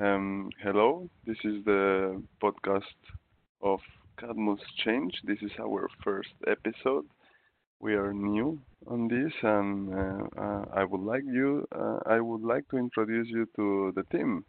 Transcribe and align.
Um, 0.00 0.48
hello, 0.62 1.10
this 1.26 1.36
is 1.44 1.62
the 1.66 2.22
podcast 2.42 2.96
of 3.60 3.80
Cadmus 4.18 4.60
Change. 4.82 5.12
This 5.24 5.36
is 5.42 5.50
our 5.60 5.90
first 6.02 6.30
episode. 6.46 7.04
We 7.80 7.92
are 7.96 8.14
new 8.14 8.58
on 8.86 9.08
this, 9.08 9.34
and 9.42 9.92
uh, 9.92 10.40
uh, 10.40 10.64
I 10.72 10.84
would 10.84 11.02
like 11.02 11.24
you. 11.26 11.66
Uh, 11.70 11.98
I 12.06 12.18
would 12.18 12.40
like 12.40 12.66
to 12.70 12.78
introduce 12.78 13.28
you 13.28 13.46
to 13.56 13.92
the 13.94 14.04
team. 14.04 14.46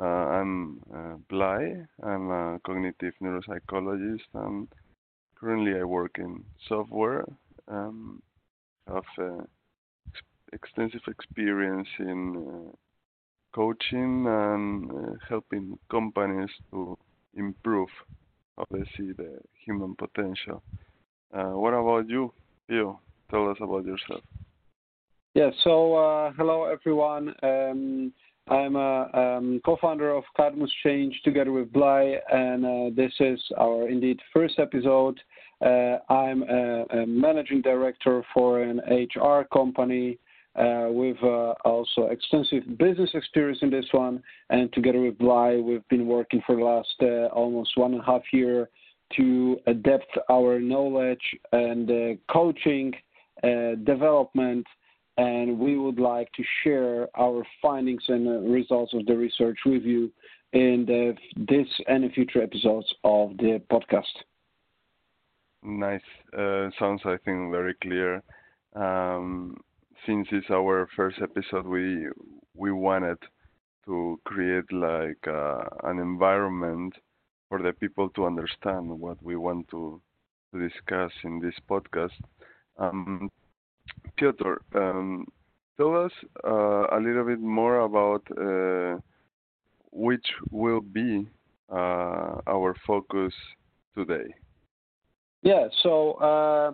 Uh, 0.00 0.04
I'm 0.38 0.80
uh, 0.92 1.14
Blay. 1.30 1.76
I'm 2.02 2.30
a 2.32 2.58
cognitive 2.66 3.14
neuropsychologist, 3.22 4.26
and 4.34 4.66
currently 5.38 5.78
I 5.78 5.84
work 5.84 6.18
in 6.18 6.42
software. 6.68 7.24
Um, 7.68 8.20
have 8.88 9.04
uh, 9.16 9.44
ex- 10.08 10.22
extensive 10.52 11.02
experience 11.06 11.86
in 12.00 12.72
coaching 13.52 14.26
and 14.26 14.90
uh, 14.90 15.12
helping 15.28 15.78
companies 15.90 16.50
to 16.70 16.96
improve 17.36 17.88
see 18.96 19.12
the 19.12 19.38
human 19.64 19.94
potential. 19.96 20.62
Uh, 21.32 21.50
what 21.50 21.74
about 21.74 22.08
you, 22.08 22.32
Pio? 22.68 23.00
Tell 23.30 23.50
us 23.50 23.56
about 23.60 23.84
yourself. 23.84 24.22
Yeah, 25.34 25.50
so 25.62 25.94
uh, 25.94 26.32
hello 26.36 26.64
everyone. 26.64 27.34
Um, 27.42 28.12
I'm 28.48 28.76
a 28.76 29.10
um, 29.12 29.60
co-founder 29.64 30.10
of 30.10 30.24
Cadmus 30.36 30.72
Change 30.82 31.20
together 31.22 31.52
with 31.52 31.70
Bly, 31.70 32.16
and 32.32 32.64
uh, 32.64 32.90
this 32.96 33.12
is 33.20 33.40
our 33.58 33.88
indeed 33.88 34.18
first 34.32 34.58
episode. 34.58 35.20
Uh, 35.60 35.98
I'm 36.08 36.42
a, 36.44 36.84
a, 36.90 37.06
managing 37.06 37.60
director 37.62 38.24
for 38.32 38.62
an 38.62 38.80
HR 38.88 39.44
company 39.52 40.18
with 40.56 41.16
uh, 41.22 41.54
also 41.64 42.06
extensive 42.10 42.78
business 42.78 43.10
experience 43.14 43.58
in 43.62 43.70
this 43.70 43.86
one, 43.92 44.22
and 44.50 44.72
together 44.72 45.00
with 45.00 45.18
Blay, 45.18 45.60
we've 45.60 45.86
been 45.88 46.06
working 46.06 46.42
for 46.46 46.56
the 46.56 46.62
last 46.62 46.94
uh, 47.02 47.26
almost 47.34 47.76
one 47.76 47.92
and 47.92 48.02
a 48.02 48.04
half 48.04 48.22
year 48.32 48.68
to 49.16 49.58
adapt 49.66 50.18
our 50.30 50.58
knowledge 50.60 51.22
and 51.52 52.18
coaching 52.30 52.92
development, 53.84 54.66
and 55.16 55.58
we 55.58 55.78
would 55.78 55.98
like 55.98 56.30
to 56.32 56.42
share 56.62 57.08
our 57.18 57.44
findings 57.62 58.02
and 58.08 58.52
results 58.52 58.92
of 58.94 59.06
the 59.06 59.16
research 59.16 59.58
with 59.64 59.82
you 59.82 60.10
in 60.52 60.84
the, 60.86 61.14
this 61.36 61.66
and 61.86 62.04
the 62.04 62.08
future 62.10 62.42
episodes 62.42 62.92
of 63.04 63.36
the 63.38 63.60
podcast. 63.70 64.04
Nice. 65.62 66.00
Uh, 66.36 66.70
sounds, 66.78 67.02
I 67.04 67.16
think, 67.24 67.50
very 67.50 67.74
clear. 67.82 68.22
Um, 68.74 69.56
since 70.06 70.28
it's 70.32 70.50
our 70.50 70.88
first 70.96 71.18
episode, 71.22 71.66
we 71.66 72.08
we 72.54 72.72
wanted 72.72 73.18
to 73.86 74.20
create 74.24 74.70
like 74.72 75.26
uh, 75.26 75.64
an 75.84 75.98
environment 75.98 76.94
for 77.48 77.62
the 77.62 77.72
people 77.72 78.08
to 78.10 78.26
understand 78.26 78.88
what 79.00 79.22
we 79.22 79.36
want 79.36 79.68
to 79.68 80.00
to 80.52 80.68
discuss 80.68 81.12
in 81.24 81.40
this 81.40 81.54
podcast. 81.68 82.18
Um, 82.78 83.30
Piotr, 84.16 84.54
um, 84.74 85.26
tell 85.76 85.96
us 86.04 86.12
uh, 86.44 86.86
a 86.96 87.00
little 87.00 87.24
bit 87.24 87.40
more 87.40 87.80
about 87.80 88.22
uh, 88.36 89.00
which 89.90 90.26
will 90.50 90.80
be 90.80 91.28
uh, 91.70 92.40
our 92.46 92.74
focus 92.86 93.32
today. 93.96 94.34
Yeah, 95.42 95.68
so 95.82 96.12
uh, 96.14 96.72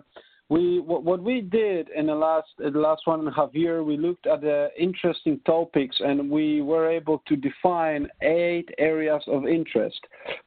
we 0.49 0.79
what, 0.79 1.23
we 1.23 1.41
did 1.41 1.89
in 1.89 2.05
the 2.05 2.13
last 2.13 2.47
the 2.59 2.69
last 2.69 3.01
one 3.05 3.19
and 3.19 3.27
a 3.27 3.31
half 3.31 3.49
year 3.53 3.83
we 3.83 3.97
looked 3.97 4.27
at 4.27 4.41
the 4.41 4.69
interesting 4.77 5.39
topics 5.45 5.95
and 5.99 6.29
we 6.29 6.61
were 6.61 6.87
able 6.87 7.23
to 7.27 7.35
define 7.35 8.07
eight 8.21 8.69
areas 8.77 9.23
of 9.27 9.47
interest. 9.47 9.99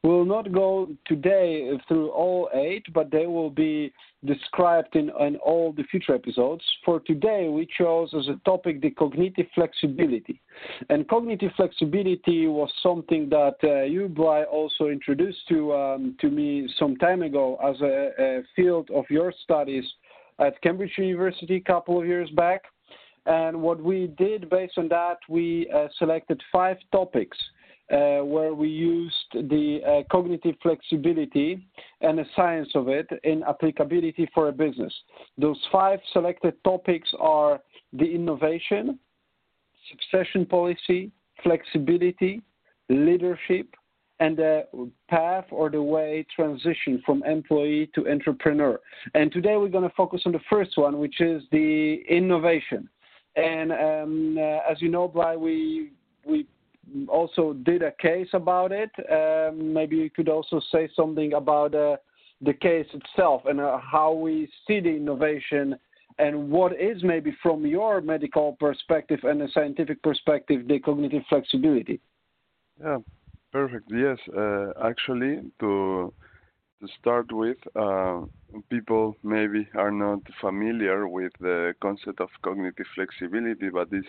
We'll 0.04 0.24
not 0.24 0.52
go 0.52 0.88
today 1.06 1.70
through 1.88 2.10
all 2.10 2.48
eight 2.54 2.86
but 2.94 3.10
they 3.10 3.26
will 3.26 3.50
be 3.50 3.92
described 4.24 4.96
in, 4.96 5.10
in 5.20 5.36
all 5.36 5.72
the 5.72 5.84
future 5.84 6.14
episodes. 6.14 6.64
For 6.84 7.00
today, 7.00 7.48
we 7.48 7.68
chose 7.78 8.12
as 8.18 8.26
a 8.28 8.40
topic 8.44 8.80
the 8.80 8.90
cognitive 8.90 9.46
flexibility. 9.54 10.40
And 10.88 11.08
cognitive 11.08 11.52
flexibility 11.56 12.48
was 12.48 12.70
something 12.82 13.28
that 13.28 13.56
uh, 13.62 13.82
you, 13.82 14.08
Blay, 14.08 14.44
also 14.44 14.88
introduced 14.88 15.46
to, 15.48 15.72
um, 15.72 16.16
to 16.20 16.30
me 16.30 16.68
some 16.78 16.96
time 16.96 17.22
ago 17.22 17.58
as 17.64 17.80
a, 17.80 18.10
a 18.18 18.42
field 18.56 18.90
of 18.92 19.04
your 19.08 19.32
studies 19.44 19.84
at 20.40 20.60
Cambridge 20.62 20.92
University 20.98 21.56
a 21.56 21.60
couple 21.60 22.00
of 22.00 22.06
years 22.06 22.30
back. 22.30 22.62
And 23.26 23.60
what 23.60 23.80
we 23.80 24.08
did 24.18 24.48
based 24.50 24.78
on 24.78 24.88
that, 24.88 25.18
we 25.28 25.70
uh, 25.74 25.88
selected 25.98 26.42
five 26.50 26.78
topics 26.92 27.36
where 27.91 28.53
we 28.54 28.69
used 28.69 29.15
the 29.32 29.81
uh, 29.87 30.03
cognitive 30.10 30.54
flexibility 30.62 31.66
and 32.00 32.19
the 32.19 32.25
science 32.37 32.69
of 32.75 32.88
it 32.88 33.09
in 33.25 33.43
applicability 33.44 34.28
for 34.34 34.49
a 34.49 34.53
business. 34.53 34.93
Those 35.38 35.59
five 35.72 35.98
selected 36.12 36.54
topics 36.65 37.09
are 37.19 37.60
the 37.93 38.04
innovation, 38.04 38.98
succession 39.91 40.44
policy, 40.44 41.10
flexibility, 41.43 42.43
leadership, 42.88 43.75
and 44.21 44.37
the 44.37 44.66
path 45.09 45.44
or 45.50 45.71
the 45.71 45.81
way 45.81 46.27
transition 46.34 47.03
from 47.06 47.22
employee 47.25 47.88
to 47.94 48.09
entrepreneur. 48.09 48.81
And 49.15 49.31
today 49.32 49.56
we're 49.56 49.69
going 49.69 49.88
to 49.88 49.94
focus 49.97 50.22
on 50.27 50.32
the 50.32 50.41
first 50.50 50.77
one, 50.77 50.98
which 50.98 51.21
is 51.21 51.43
the 51.53 52.03
innovation. 52.09 52.88
And 53.37 53.71
um, 53.72 54.37
uh, 54.38 54.71
as 54.71 54.82
you 54.82 54.88
know, 54.88 55.06
Blay, 55.06 55.37
we 55.37 55.93
we 56.27 56.47
also 57.09 57.53
did 57.53 57.82
a 57.82 57.93
case 57.93 58.28
about 58.32 58.72
it. 58.72 58.91
Um, 59.10 59.72
maybe 59.72 59.97
you 59.97 60.10
could 60.10 60.28
also 60.28 60.60
say 60.72 60.88
something 60.94 61.34
about 61.34 61.75
uh, 61.75 61.97
the 62.41 62.54
case 62.54 62.87
itself 62.93 63.43
and 63.47 63.60
uh, 63.60 63.78
how 63.78 64.12
we 64.12 64.49
see 64.66 64.81
the 64.81 64.91
innovation 64.91 65.77
and 66.19 66.50
what 66.50 66.72
is 66.72 67.03
maybe 67.03 67.37
from 67.43 67.65
your 67.66 68.00
medical 68.00 68.56
perspective 68.59 69.21
and 69.22 69.43
a 69.43 69.48
scientific 69.53 70.03
perspective 70.03 70.66
the 70.66 70.78
cognitive 70.81 71.22
flexibility. 71.28 72.00
Yeah, 72.81 72.98
perfect. 73.53 73.91
Yes, 73.91 74.19
uh, 74.37 74.72
actually, 74.84 75.41
to 75.60 76.12
to 76.81 76.88
start 77.00 77.32
with, 77.32 77.56
uh, 77.75 78.21
people 78.71 79.16
maybe 79.25 79.66
are 79.75 79.91
not 79.91 80.21
familiar 80.41 81.09
with 81.09 81.32
the 81.41 81.75
concept 81.82 82.21
of 82.21 82.28
cognitive 82.43 82.87
flexibility, 82.94 83.69
but 83.69 83.91
this 83.91 84.04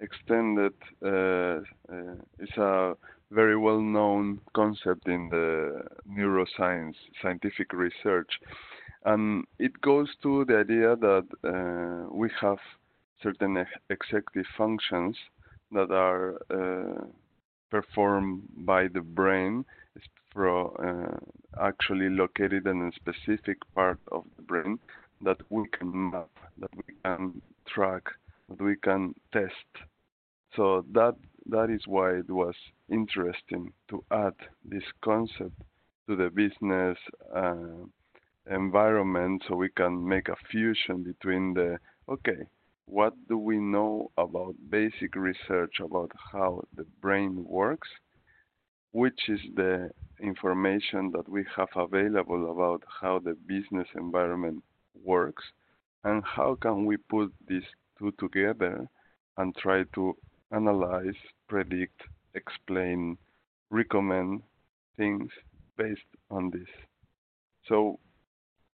extended 0.00 0.74
uh, 1.04 1.60
uh, 1.92 2.14
is 2.38 2.56
a 2.56 2.94
very 3.30 3.56
well 3.56 3.80
known 3.80 4.40
concept 4.54 5.08
in 5.08 5.28
the 5.30 5.82
neuroscience 6.08 6.94
scientific 7.22 7.72
research. 7.72 8.30
And 9.04 9.44
it 9.58 9.80
goes 9.80 10.08
to 10.22 10.44
the 10.44 10.58
idea 10.58 10.96
that 10.96 11.26
uh, 11.44 12.12
we 12.12 12.30
have 12.40 12.58
certain 13.22 13.56
ex- 13.56 13.70
executive 13.90 14.46
functions 14.56 15.16
that 15.72 15.90
are 15.90 16.36
uh, 16.50 17.04
performed 17.70 18.42
by 18.58 18.88
the 18.88 19.00
brain. 19.00 19.64
Pro, 20.32 20.68
uh, 20.68 21.64
actually 21.64 22.10
located 22.10 22.66
in 22.66 22.82
a 22.82 22.92
specific 22.92 23.56
part 23.74 23.98
of 24.12 24.24
the 24.36 24.42
brain 24.42 24.78
that 25.22 25.38
we 25.48 25.66
can 25.68 26.10
map 26.10 26.28
that 26.58 26.68
we 26.76 26.94
can 27.02 27.40
track 27.66 28.02
that 28.48 28.60
we 28.60 28.76
can 28.76 29.14
test. 29.32 29.52
So 30.54 30.84
that 30.92 31.14
that 31.46 31.70
is 31.70 31.86
why 31.86 32.16
it 32.16 32.30
was 32.30 32.54
interesting 32.88 33.72
to 33.88 34.04
add 34.10 34.34
this 34.64 34.84
concept 35.02 35.60
to 36.08 36.16
the 36.16 36.30
business 36.30 36.98
uh, 37.34 37.84
environment, 38.50 39.42
so 39.46 39.56
we 39.56 39.68
can 39.68 40.06
make 40.06 40.28
a 40.28 40.36
fusion 40.50 41.02
between 41.02 41.54
the 41.54 41.78
okay, 42.08 42.46
what 42.86 43.14
do 43.28 43.36
we 43.36 43.58
know 43.58 44.10
about 44.16 44.54
basic 44.70 45.16
research 45.16 45.80
about 45.80 46.12
how 46.32 46.62
the 46.76 46.86
brain 47.00 47.44
works, 47.44 47.88
which 48.92 49.28
is 49.28 49.40
the 49.56 49.90
information 50.20 51.10
that 51.12 51.28
we 51.28 51.44
have 51.56 51.68
available 51.76 52.50
about 52.50 52.82
how 53.00 53.18
the 53.18 53.34
business 53.46 53.88
environment 53.96 54.62
works, 55.04 55.42
and 56.04 56.22
how 56.24 56.54
can 56.54 56.86
we 56.86 56.96
put 56.96 57.32
these 57.48 57.68
two 57.98 58.12
together 58.18 58.88
and 59.36 59.54
try 59.56 59.84
to 59.94 60.16
analyze, 60.52 61.14
predict, 61.48 62.00
explain, 62.34 63.18
recommend 63.70 64.42
things 64.96 65.30
based 65.76 66.00
on 66.30 66.50
this. 66.50 66.68
So 67.68 67.98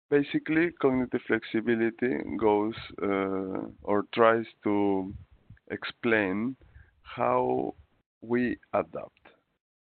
basically, 0.10 0.72
cognitive 0.82 1.22
flexibility 1.28 2.18
goes 2.38 2.74
uh, 3.02 3.68
or 3.84 4.06
tries 4.14 4.46
to 4.64 5.14
explain 5.72 6.56
how 7.04 7.76
we 8.22 8.58
adapt. 8.74 9.14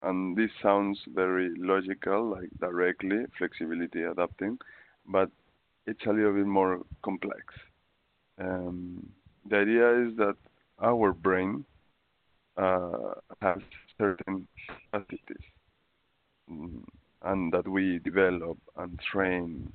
And 0.01 0.35
this 0.37 0.51
sounds 0.61 0.99
very 1.13 1.51
logical, 1.57 2.29
like 2.29 2.49
directly 2.59 3.25
flexibility 3.37 4.03
adapting, 4.03 4.59
but 5.07 5.29
it's 5.87 6.05
a 6.05 6.11
little 6.11 6.33
bit 6.33 6.45
more 6.45 6.81
complex. 7.03 7.43
Um, 8.39 9.07
the 9.49 9.57
idea 9.57 10.07
is 10.07 10.15
that 10.17 10.35
our 10.81 11.13
brain 11.13 11.65
uh, 12.57 13.13
has 13.41 13.57
certain 13.97 14.47
capacities 14.91 15.45
mm, 16.51 16.83
and 17.23 17.53
that 17.53 17.67
we 17.67 17.99
develop 17.99 18.57
and 18.77 18.99
train 19.11 19.71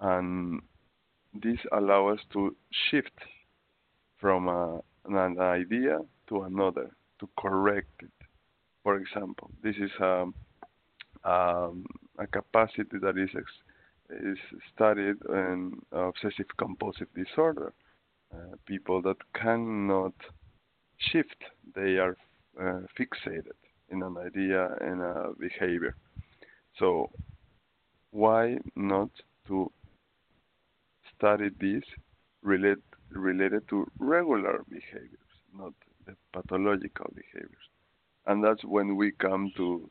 and 0.00 0.60
this 1.42 1.58
allow 1.72 2.08
us 2.08 2.20
to 2.32 2.54
shift 2.90 3.18
from 4.20 4.48
a, 4.48 4.80
an 5.06 5.38
idea 5.38 5.98
to 6.28 6.42
another 6.42 6.90
to 7.18 7.28
correct 7.38 8.02
it. 8.02 8.10
For 8.82 8.96
example 8.96 9.50
this 9.62 9.76
is 9.76 9.90
a, 10.00 10.26
um, 11.24 11.86
a 12.18 12.26
capacity 12.26 12.98
that 13.00 13.18
is 13.18 13.30
is 14.10 14.38
studied 14.74 15.16
in 15.30 15.80
obsessive 15.92 16.46
compulsive 16.58 17.08
disorder 17.14 17.72
uh, 18.34 18.56
people 18.66 19.00
that 19.02 19.16
cannot 19.34 20.14
shift 20.98 21.44
they 21.74 21.96
are 21.98 22.16
uh, 22.60 22.80
fixated 22.98 23.58
in 23.90 24.02
an 24.02 24.16
idea 24.18 24.76
and 24.80 25.00
a 25.00 25.30
behavior 25.38 25.94
so 26.78 27.10
why 28.10 28.56
not 28.76 29.10
to 29.46 29.70
study 31.16 31.50
this 31.60 31.82
relate, 32.42 32.78
related 33.10 33.66
to 33.68 33.90
regular 33.98 34.64
behaviors, 34.68 35.32
not 35.56 35.72
the 36.06 36.14
pathological 36.32 37.10
behaviors. 37.14 37.68
And 38.26 38.42
that's 38.44 38.64
when 38.64 38.96
we 38.96 39.12
come 39.12 39.52
to 39.56 39.90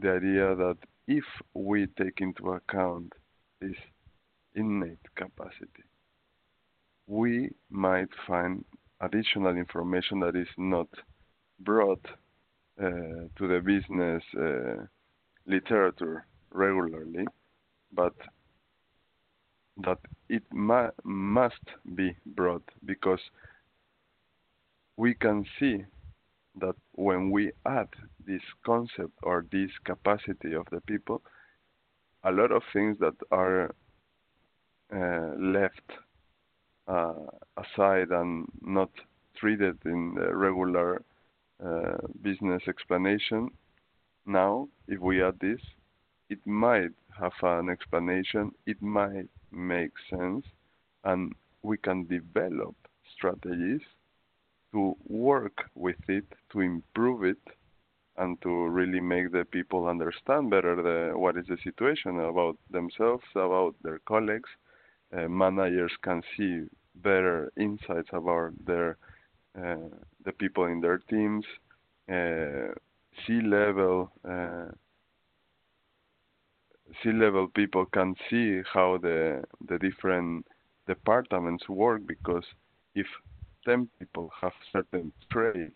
the 0.00 0.12
idea 0.12 0.54
that 0.54 0.78
if 1.06 1.24
we 1.54 1.86
take 1.98 2.20
into 2.20 2.52
account 2.52 3.12
this 3.60 3.76
innate 4.54 5.14
capacity, 5.14 5.84
we 7.06 7.50
might 7.70 8.08
find 8.26 8.64
additional 9.00 9.56
information 9.56 10.20
that 10.20 10.36
is 10.36 10.48
not 10.56 10.88
brought 11.60 12.04
uh, 12.80 13.28
to 13.36 13.48
the 13.48 13.60
business 13.64 14.22
uh, 14.38 14.84
literature 15.46 16.26
regularly, 16.50 17.26
but 17.92 18.14
that 19.78 19.98
it 20.28 20.42
must 20.52 21.64
be 21.94 22.14
brought 22.26 22.62
because 22.84 23.20
we 24.96 25.14
can 25.14 25.44
see 25.58 25.84
that 26.60 26.74
when 26.92 27.30
we 27.30 27.50
add 27.66 27.88
this 28.26 28.42
concept 28.64 29.12
or 29.22 29.46
this 29.50 29.70
capacity 29.84 30.54
of 30.54 30.66
the 30.70 30.80
people, 30.82 31.22
a 32.24 32.30
lot 32.30 32.52
of 32.52 32.62
things 32.72 32.96
that 33.00 33.14
are 33.30 33.74
uh, 34.94 35.34
left 35.38 35.90
uh, 36.88 37.14
aside 37.56 38.10
and 38.10 38.46
not 38.60 38.90
treated 39.36 39.78
in 39.84 40.14
the 40.14 40.34
regular 40.34 41.02
uh, 41.64 41.96
business 42.22 42.62
explanation, 42.68 43.48
now 44.26 44.68
if 44.88 45.00
we 45.00 45.22
add 45.22 45.38
this, 45.40 45.60
it 46.28 46.44
might 46.46 46.90
have 47.18 47.32
an 47.42 47.68
explanation, 47.68 48.52
it 48.66 48.80
might 48.80 49.28
make 49.50 49.92
sense, 50.08 50.44
and 51.04 51.32
we 51.62 51.76
can 51.76 52.06
develop 52.06 52.74
strategies 53.14 53.82
to 54.72 54.96
work 55.08 55.70
with 55.74 55.96
it, 56.08 56.24
to 56.50 56.60
improve 56.60 57.24
it, 57.24 57.38
and 58.16 58.40
to 58.42 58.66
really 58.68 59.00
make 59.00 59.32
the 59.32 59.44
people 59.44 59.86
understand 59.86 60.50
better 60.50 60.76
the, 60.76 61.18
what 61.18 61.36
is 61.36 61.46
the 61.46 61.56
situation 61.62 62.18
about 62.20 62.56
themselves, 62.70 63.24
about 63.34 63.74
their 63.82 64.00
colleagues. 64.00 64.50
Uh, 65.16 65.28
managers 65.28 65.92
can 66.02 66.22
see 66.36 66.62
better 66.96 67.52
insights 67.56 68.08
about 68.12 68.52
their 68.64 68.96
uh, 69.58 69.88
the 70.24 70.32
people 70.32 70.64
in 70.64 70.80
their 70.80 70.98
teams. 70.98 71.44
Uh, 72.10 72.72
C-level 73.26 74.10
uh, 74.28 74.70
C-level 77.02 77.48
people 77.48 77.84
can 77.86 78.14
see 78.28 78.62
how 78.72 78.98
the 78.98 79.42
the 79.68 79.78
different 79.78 80.46
departments 80.86 81.68
work 81.68 82.06
because 82.06 82.44
if 82.94 83.06
10 83.64 83.88
people 83.98 84.30
have 84.40 84.52
certain 84.72 85.12
trait, 85.30 85.72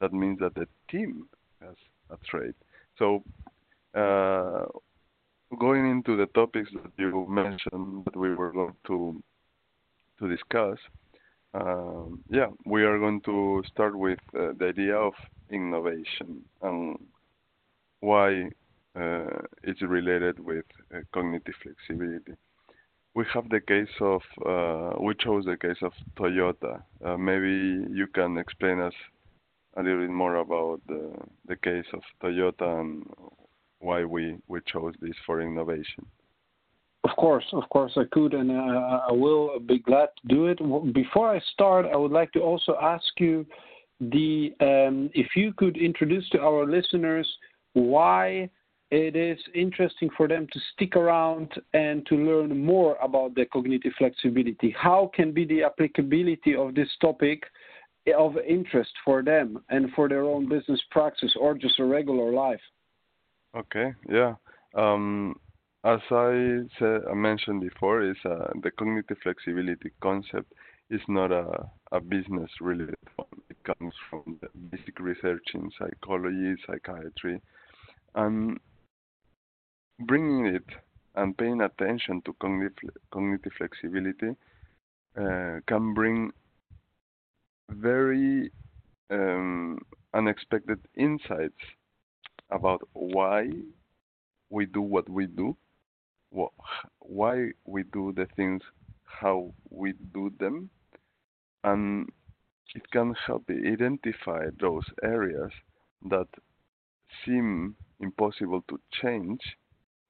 that 0.00 0.12
means 0.12 0.38
that 0.40 0.54
the 0.54 0.68
team 0.90 1.26
has 1.60 1.74
a 2.10 2.16
trait. 2.28 2.54
So 2.98 3.22
uh, 3.94 4.66
going 5.56 5.90
into 5.90 6.16
the 6.16 6.26
topics 6.26 6.70
that 6.72 6.92
you 6.96 7.26
mentioned 7.28 8.04
that 8.04 8.16
we 8.16 8.34
were 8.34 8.52
going 8.52 8.76
to 8.86 9.22
to 10.18 10.28
discuss, 10.28 10.78
um, 11.54 12.22
yeah, 12.28 12.46
we 12.66 12.84
are 12.84 12.98
going 12.98 13.20
to 13.22 13.62
start 13.66 13.96
with 13.96 14.18
uh, 14.38 14.52
the 14.58 14.66
idea 14.68 14.96
of 14.96 15.12
innovation 15.50 16.42
and 16.62 16.98
why 18.00 18.48
uh, 18.96 19.42
it's 19.62 19.82
related 19.82 20.38
with 20.38 20.64
uh, 20.94 20.98
cognitive 21.12 21.54
flexibility. 21.62 22.34
We 23.14 23.24
have 23.32 23.48
the 23.48 23.60
case 23.60 23.94
of, 24.00 24.22
uh, 24.44 25.00
we 25.00 25.14
chose 25.14 25.44
the 25.44 25.56
case 25.56 25.82
of 25.82 25.92
Toyota. 26.16 26.82
maybe 27.18 27.86
you 27.92 28.08
can 28.08 28.38
explain 28.38 28.80
us 28.80 28.94
a 29.76 29.82
little 29.82 30.00
bit 30.00 30.10
more 30.10 30.36
about 30.36 30.80
the, 30.88 31.12
the 31.46 31.56
case 31.56 31.86
of 31.92 32.02
Toyota 32.22 32.80
and 32.80 33.04
why 33.84 34.04
we, 34.04 34.36
we 34.48 34.60
chose 34.66 34.94
this 35.00 35.16
for 35.26 35.40
innovation. 35.40 36.06
Of 37.04 37.10
course, 37.16 37.44
of 37.52 37.68
course, 37.68 37.92
I 37.96 38.04
could, 38.12 38.32
and 38.32 38.50
uh, 38.50 39.00
I 39.10 39.12
will 39.12 39.60
be 39.60 39.78
glad 39.78 40.08
to 40.22 40.34
do 40.34 40.46
it. 40.46 40.58
Before 40.94 41.28
I 41.30 41.40
start, 41.52 41.84
I 41.92 41.96
would 41.96 42.12
like 42.12 42.32
to 42.32 42.40
also 42.40 42.76
ask 42.80 43.04
you 43.18 43.44
the 44.00 44.54
um, 44.60 45.10
if 45.14 45.36
you 45.36 45.52
could 45.52 45.76
introduce 45.76 46.26
to 46.30 46.40
our 46.40 46.66
listeners 46.66 47.28
why 47.74 48.48
it 48.90 49.16
is 49.16 49.38
interesting 49.54 50.08
for 50.16 50.28
them 50.28 50.46
to 50.52 50.60
stick 50.72 50.96
around 50.96 51.52
and 51.74 52.06
to 52.06 52.14
learn 52.14 52.64
more 52.64 52.96
about 53.02 53.34
the 53.34 53.44
cognitive 53.46 53.92
flexibility. 53.98 54.74
How 54.78 55.10
can 55.14 55.32
be 55.32 55.44
the 55.44 55.62
applicability 55.64 56.54
of 56.54 56.74
this 56.74 56.88
topic 57.00 57.42
of 58.16 58.36
interest 58.46 58.92
for 59.04 59.22
them 59.22 59.62
and 59.68 59.90
for 59.94 60.08
their 60.08 60.24
own 60.24 60.48
business 60.48 60.80
practice 60.90 61.34
or 61.38 61.54
just 61.54 61.78
a 61.80 61.84
regular 61.84 62.32
life? 62.32 62.60
Okay, 63.54 63.94
yeah. 64.08 64.34
Um, 64.74 65.36
as 65.84 66.00
I 66.10 66.60
said, 66.78 67.02
I 67.08 67.14
mentioned 67.14 67.60
before, 67.60 68.02
is 68.02 68.16
uh, 68.24 68.48
the 68.62 68.70
cognitive 68.72 69.18
flexibility 69.22 69.92
concept 70.02 70.52
is 70.90 71.00
not 71.08 71.30
a, 71.30 71.68
a 71.92 72.00
business 72.00 72.50
related 72.60 72.96
one. 73.16 73.28
It 73.48 73.56
comes 73.64 73.94
from 74.10 74.38
the 74.40 74.48
basic 74.70 74.98
research 74.98 75.44
in 75.54 75.70
psychology, 75.78 76.56
psychiatry, 76.66 77.40
and 78.14 78.58
bringing 80.00 80.46
it 80.46 80.66
and 81.14 81.36
paying 81.38 81.60
attention 81.60 82.22
to 82.22 82.32
cognitive, 82.40 82.90
cognitive 83.12 83.52
flexibility 83.56 84.30
uh, 85.16 85.60
can 85.68 85.94
bring 85.94 86.32
very 87.70 88.50
um, 89.10 89.78
unexpected 90.12 90.80
insights 90.96 91.54
about 92.54 92.80
why 92.92 93.50
we 94.50 94.66
do 94.66 94.80
what 94.80 95.08
we 95.08 95.26
do, 95.26 95.56
why 97.00 97.50
we 97.64 97.82
do 97.92 98.12
the 98.16 98.26
things 98.36 98.62
how 99.04 99.52
we 99.70 99.92
do 100.12 100.32
them, 100.40 100.70
and 101.62 102.08
it 102.74 102.90
can 102.90 103.14
help 103.26 103.44
identify 103.50 104.46
those 104.60 104.84
areas 105.02 105.52
that 106.10 106.28
seem 107.24 107.76
impossible 108.00 108.62
to 108.68 108.78
change 109.00 109.40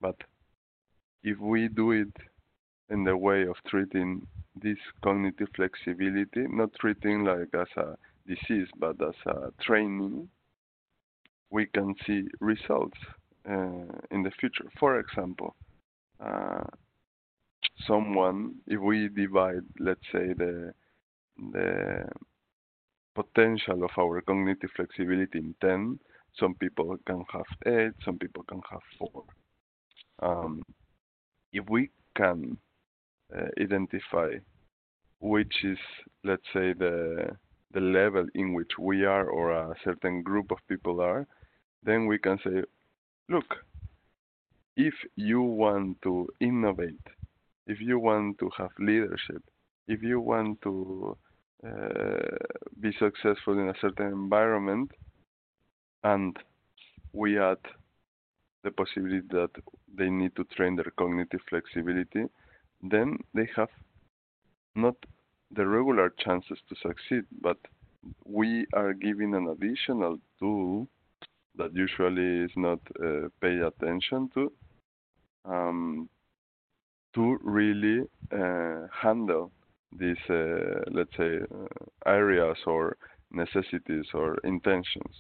but 0.04 0.16
if 1.22 1.38
we 1.38 1.68
do 1.68 1.92
it 1.92 2.14
in 2.90 3.04
the 3.04 3.16
way 3.16 3.46
of 3.46 3.56
treating 3.66 4.26
this 4.54 4.76
cognitive 5.02 5.48
flexibility, 5.56 6.46
not 6.48 6.74
treating 6.78 7.24
like 7.24 7.48
as 7.54 7.68
a 7.78 7.96
disease, 8.26 8.68
but 8.76 8.96
as 9.00 9.14
a 9.26 9.50
training, 9.62 10.28
we 11.54 11.66
can 11.66 11.94
see 12.04 12.20
results 12.40 12.98
uh, 13.48 13.94
in 14.10 14.20
the 14.24 14.32
future. 14.40 14.68
For 14.80 14.98
example, 14.98 15.54
uh, 16.18 16.64
someone, 17.86 18.56
if 18.66 18.80
we 18.80 19.08
divide, 19.08 19.66
let's 19.78 20.06
say, 20.12 20.26
the 20.42 20.74
the 21.52 22.08
potential 23.14 23.84
of 23.84 23.90
our 23.98 24.20
cognitive 24.20 24.70
flexibility 24.76 25.38
in 25.38 25.54
10, 25.60 25.98
some 26.40 26.54
people 26.54 26.96
can 27.06 27.24
have 27.32 27.50
8, 27.66 27.92
some 28.04 28.18
people 28.18 28.44
can 28.44 28.60
have 28.70 28.84
4 28.98 29.24
um, 30.22 30.62
if 31.52 31.64
we 31.68 31.90
can 32.16 32.56
uh, 33.36 33.48
identify 33.60 34.30
which 35.20 35.54
is, 35.64 35.78
let's 36.24 36.48
say, 36.52 36.72
the 36.72 37.30
the 37.72 37.80
level 37.80 38.26
in 38.34 38.54
which 38.54 38.72
we 38.78 39.04
are 39.04 39.26
or 39.28 39.50
a 39.50 39.74
certain 39.84 40.22
group 40.22 40.52
of 40.52 40.58
people 40.68 41.00
are, 41.00 41.26
then 41.84 42.06
we 42.06 42.18
can 42.18 42.38
say, 42.44 42.62
look, 43.28 43.56
if 44.76 44.94
you 45.16 45.40
want 45.42 46.00
to 46.02 46.28
innovate, 46.40 47.06
if 47.66 47.80
you 47.80 47.98
want 47.98 48.38
to 48.38 48.50
have 48.58 48.70
leadership, 48.78 49.42
if 49.86 50.02
you 50.02 50.20
want 50.20 50.60
to 50.62 51.16
uh, 51.66 52.36
be 52.80 52.92
successful 52.98 53.58
in 53.58 53.68
a 53.68 53.74
certain 53.80 54.06
environment, 54.06 54.90
and 56.02 56.36
we 57.12 57.38
add 57.38 57.58
the 58.64 58.70
possibility 58.70 59.26
that 59.30 59.50
they 59.96 60.10
need 60.10 60.34
to 60.36 60.44
train 60.56 60.76
their 60.76 60.92
cognitive 60.96 61.40
flexibility, 61.48 62.24
then 62.82 63.18
they 63.34 63.48
have 63.56 63.68
not 64.74 64.96
the 65.54 65.66
regular 65.66 66.12
chances 66.18 66.58
to 66.68 66.74
succeed, 66.82 67.24
but 67.40 67.58
we 68.24 68.66
are 68.74 68.92
giving 68.92 69.34
an 69.34 69.48
additional 69.48 70.18
tool 70.38 70.88
that 71.56 71.74
usually 71.74 72.44
is 72.44 72.50
not 72.56 72.80
uh, 73.02 73.28
paid 73.40 73.60
attention 73.60 74.28
to 74.34 74.52
um, 75.44 76.08
to 77.14 77.38
really 77.42 78.00
uh, 78.32 78.86
handle 78.90 79.52
these, 79.96 80.16
uh, 80.28 80.80
let's 80.90 81.16
say, 81.16 81.38
uh, 81.38 82.10
areas 82.10 82.58
or 82.66 82.96
necessities 83.30 84.06
or 84.14 84.36
intentions. 84.42 85.14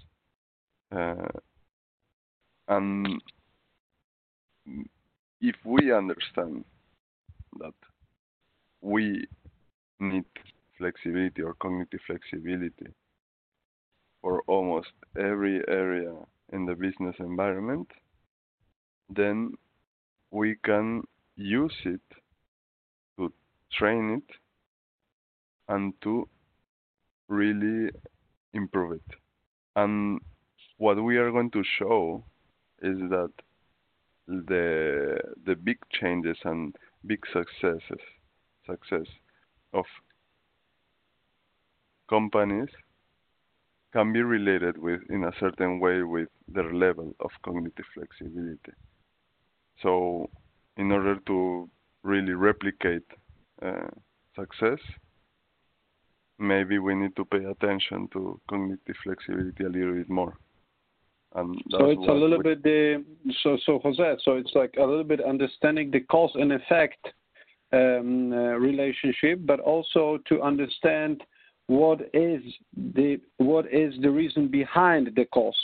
Uh, 0.90 1.28
and 2.68 3.22
if 5.40 5.54
we 5.64 5.92
understand 5.92 6.64
that 7.60 7.74
we 8.80 9.26
need 10.00 10.24
flexibility 10.78 11.42
or 11.42 11.54
cognitive 11.54 12.00
flexibility 12.06 12.86
for 14.24 14.40
almost 14.46 14.88
every 15.18 15.60
area 15.68 16.14
in 16.50 16.64
the 16.64 16.74
business 16.74 17.14
environment, 17.18 17.86
then 19.14 19.52
we 20.30 20.56
can 20.64 21.02
use 21.36 21.74
it 21.84 22.00
to 23.18 23.30
train 23.70 24.22
it 24.22 24.36
and 25.68 25.92
to 26.00 26.26
really 27.28 27.90
improve 28.54 28.92
it. 28.92 29.16
And 29.76 30.22
what 30.78 31.04
we 31.04 31.18
are 31.18 31.30
going 31.30 31.50
to 31.50 31.62
show 31.78 32.24
is 32.80 32.96
that 33.10 33.32
the 34.26 35.18
the 35.44 35.54
big 35.54 35.76
changes 36.00 36.38
and 36.44 36.74
big 37.04 37.20
successes 37.30 38.04
success 38.66 39.06
of 39.74 39.84
companies 42.08 42.70
can 43.94 44.12
be 44.12 44.22
related 44.22 44.76
with 44.76 45.00
in 45.08 45.24
a 45.24 45.32
certain 45.38 45.78
way 45.78 46.02
with 46.02 46.28
their 46.48 46.74
level 46.74 47.14
of 47.20 47.30
cognitive 47.44 47.86
flexibility. 47.94 48.72
So 49.82 50.28
in 50.76 50.90
order 50.90 51.16
to 51.28 51.70
really 52.02 52.32
replicate 52.32 53.06
uh, 53.64 53.88
success, 54.34 54.80
maybe 56.38 56.78
we 56.80 56.96
need 56.96 57.14
to 57.14 57.24
pay 57.24 57.44
attention 57.44 58.08
to 58.12 58.40
cognitive 58.50 58.96
flexibility 59.04 59.62
a 59.64 59.68
little 59.68 59.94
bit 59.94 60.10
more. 60.10 60.36
And 61.36 61.56
so 61.70 61.86
it's 61.86 62.08
a 62.08 62.12
little 62.12 62.42
bit 62.42 62.62
the 62.62 63.04
so 63.42 63.56
so 63.64 63.80
Jose. 63.82 64.16
So 64.24 64.32
it's 64.32 64.54
like 64.54 64.74
a 64.78 64.84
little 64.84 65.04
bit 65.04 65.20
understanding 65.20 65.90
the 65.90 66.00
cause 66.00 66.30
and 66.34 66.52
effect 66.52 67.02
um, 67.72 68.32
uh, 68.32 68.56
relationship, 68.70 69.40
but 69.44 69.60
also 69.60 70.18
to 70.28 70.42
understand 70.42 71.22
what 71.66 72.00
is 72.12 72.42
the 72.94 73.20
what 73.38 73.66
is 73.72 73.94
the 74.02 74.10
reason 74.10 74.48
behind 74.48 75.10
the 75.16 75.24
cause. 75.26 75.56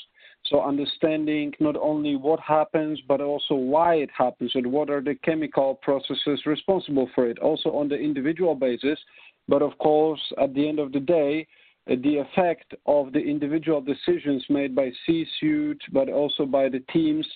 So 0.46 0.62
understanding 0.62 1.52
not 1.60 1.76
only 1.76 2.16
what 2.16 2.40
happens, 2.40 2.98
but 3.06 3.20
also 3.20 3.54
why 3.54 3.96
it 3.96 4.10
happens 4.16 4.52
and 4.54 4.72
what 4.72 4.88
are 4.88 5.02
the 5.02 5.14
chemical 5.16 5.74
processes 5.76 6.46
responsible 6.46 7.10
for 7.14 7.28
it. 7.28 7.38
Also 7.40 7.70
on 7.70 7.88
the 7.88 7.96
individual 7.96 8.54
basis, 8.54 8.98
but 9.48 9.62
of 9.62 9.76
course, 9.78 10.20
at 10.40 10.54
the 10.54 10.66
end 10.66 10.78
of 10.78 10.92
the 10.92 11.00
day, 11.00 11.46
uh, 11.90 11.96
the 12.02 12.18
effect 12.18 12.74
of 12.86 13.12
the 13.12 13.18
individual 13.18 13.80
decisions 13.80 14.44
made 14.48 14.74
by 14.74 14.90
C-suite, 15.06 15.82
but 15.92 16.08
also 16.08 16.46
by 16.46 16.68
the 16.68 16.80
teams, 16.92 17.26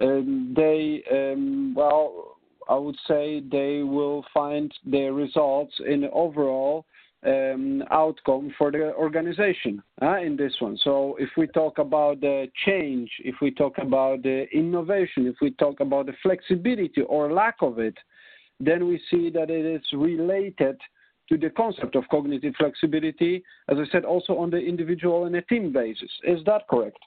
um, 0.00 0.52
they, 0.56 1.02
um, 1.10 1.74
well, 1.74 2.36
I 2.68 2.76
would 2.76 2.96
say 3.08 3.42
they 3.50 3.82
will 3.82 4.24
find 4.32 4.72
their 4.84 5.12
results 5.12 5.74
in 5.86 6.02
the 6.02 6.10
overall 6.10 6.86
um, 7.24 7.82
outcome 7.90 8.52
for 8.58 8.70
the 8.70 8.92
organization 8.94 9.82
uh, 10.00 10.18
in 10.18 10.36
this 10.36 10.54
one. 10.58 10.76
So 10.82 11.16
if 11.18 11.30
we 11.36 11.46
talk 11.46 11.78
about 11.78 12.20
the 12.20 12.48
change, 12.66 13.10
if 13.20 13.36
we 13.40 13.50
talk 13.50 13.78
about 13.78 14.22
the 14.22 14.46
innovation, 14.52 15.26
if 15.26 15.36
we 15.40 15.52
talk 15.52 15.80
about 15.80 16.06
the 16.06 16.14
flexibility 16.22 17.02
or 17.02 17.32
lack 17.32 17.56
of 17.60 17.78
it, 17.78 17.96
then 18.58 18.88
we 18.88 19.00
see 19.10 19.30
that 19.30 19.50
it 19.50 19.64
is 19.64 19.82
related 19.92 20.80
to 21.28 21.38
the 21.38 21.50
concept 21.50 21.96
of 21.96 22.04
cognitive 22.10 22.54
flexibility, 22.58 23.42
as 23.68 23.78
I 23.78 23.90
said, 23.90 24.04
also 24.04 24.36
on 24.36 24.50
the 24.50 24.58
individual 24.58 25.24
and 25.24 25.36
a 25.36 25.42
team 25.42 25.72
basis. 25.72 26.10
Is 26.24 26.40
that 26.46 26.68
correct? 26.68 26.98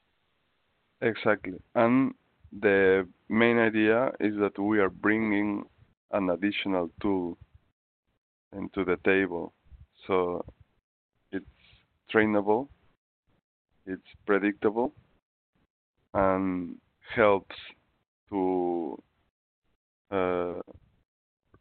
Exactly. 1.02 1.60
And 1.76 2.14
the 2.62 3.08
main 3.30 3.58
idea 3.58 4.12
is 4.20 4.34
that 4.40 4.58
we 4.58 4.80
are 4.80 4.90
bringing 4.90 5.64
an 6.12 6.30
additional 6.30 6.90
tool 7.02 7.38
into 8.58 8.86
the 8.86 8.98
table. 9.04 9.54
So 10.08 10.46
it's 11.32 11.46
trainable, 12.14 12.68
it's 13.86 14.02
predictable, 14.26 14.94
and 16.14 16.78
helps 17.16 17.56
to 18.30 19.02
uh, 20.12 20.54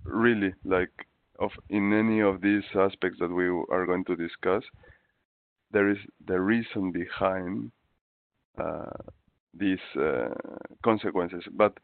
really 0.05 0.55
like 0.65 0.93
of 1.39 1.51
in 1.69 1.93
any 1.93 2.21
of 2.21 2.41
these 2.41 2.63
aspects 2.75 3.19
that 3.19 3.31
we 3.31 3.47
are 3.49 3.87
going 3.87 4.05
to 4.05 4.17
discuss, 4.17 4.63
there 5.73 5.89
is 5.89 5.99
the 6.27 6.41
reason 6.41 6.93
behind 6.93 7.73
uh, 8.59 8.91
these 9.53 9.79
uh, 9.99 10.29
consequences. 10.85 11.43
But 11.53 11.79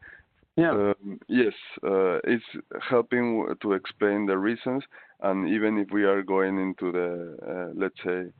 yeah. 0.57 0.73
Um, 0.73 1.19
yes, 1.29 1.55
uh, 1.85 2.19
it's 2.25 2.45
helping 2.89 3.55
to 3.63 3.73
explain 3.73 4.27
the 4.27 4.37
reasons, 4.37 4.83
even 5.23 5.79
if 5.79 5.89
we 5.93 6.05
are 6.05 6.23
going 6.23 6.59
into 6.59 6.93
the, 6.93 7.37
uh, 7.47 7.73
let's 7.75 7.97
say, 8.05 8.33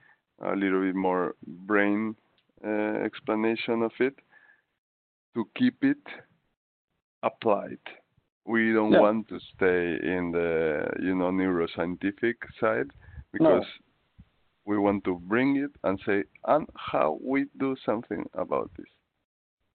a 0.43 0.57
little 0.57 0.81
bit 0.81 0.95
more 0.95 1.35
brain 1.47 2.17
uh, 2.65 2.95
explanation 3.05 3.83
of 3.83 3.93
it, 4.01 4.15
to 5.35 5.49
keep 5.57 5.83
it 5.83 5.99
applied 7.23 7.79
we 8.47 8.73
don't 8.73 8.93
yeah. 8.93 9.01
want 9.01 9.29
to 9.29 9.39
stay 9.55 9.97
in 10.03 10.33
the 10.33 10.87
you 11.01 11.15
know 11.15 11.31
neuroscientific 11.31 12.35
side 12.61 12.91
because 13.33 13.65
no. 13.65 14.25
we 14.65 14.79
want 14.79 15.05
to 15.05 15.21
bring 15.27 15.57
it 15.57 15.71
and 15.85 16.01
say 16.07 16.25
and 16.47 16.67
how 16.75 17.19
we 17.23 17.47
do 17.59 17.77
something 17.85 18.25
about 18.35 18.71
this 18.77 18.87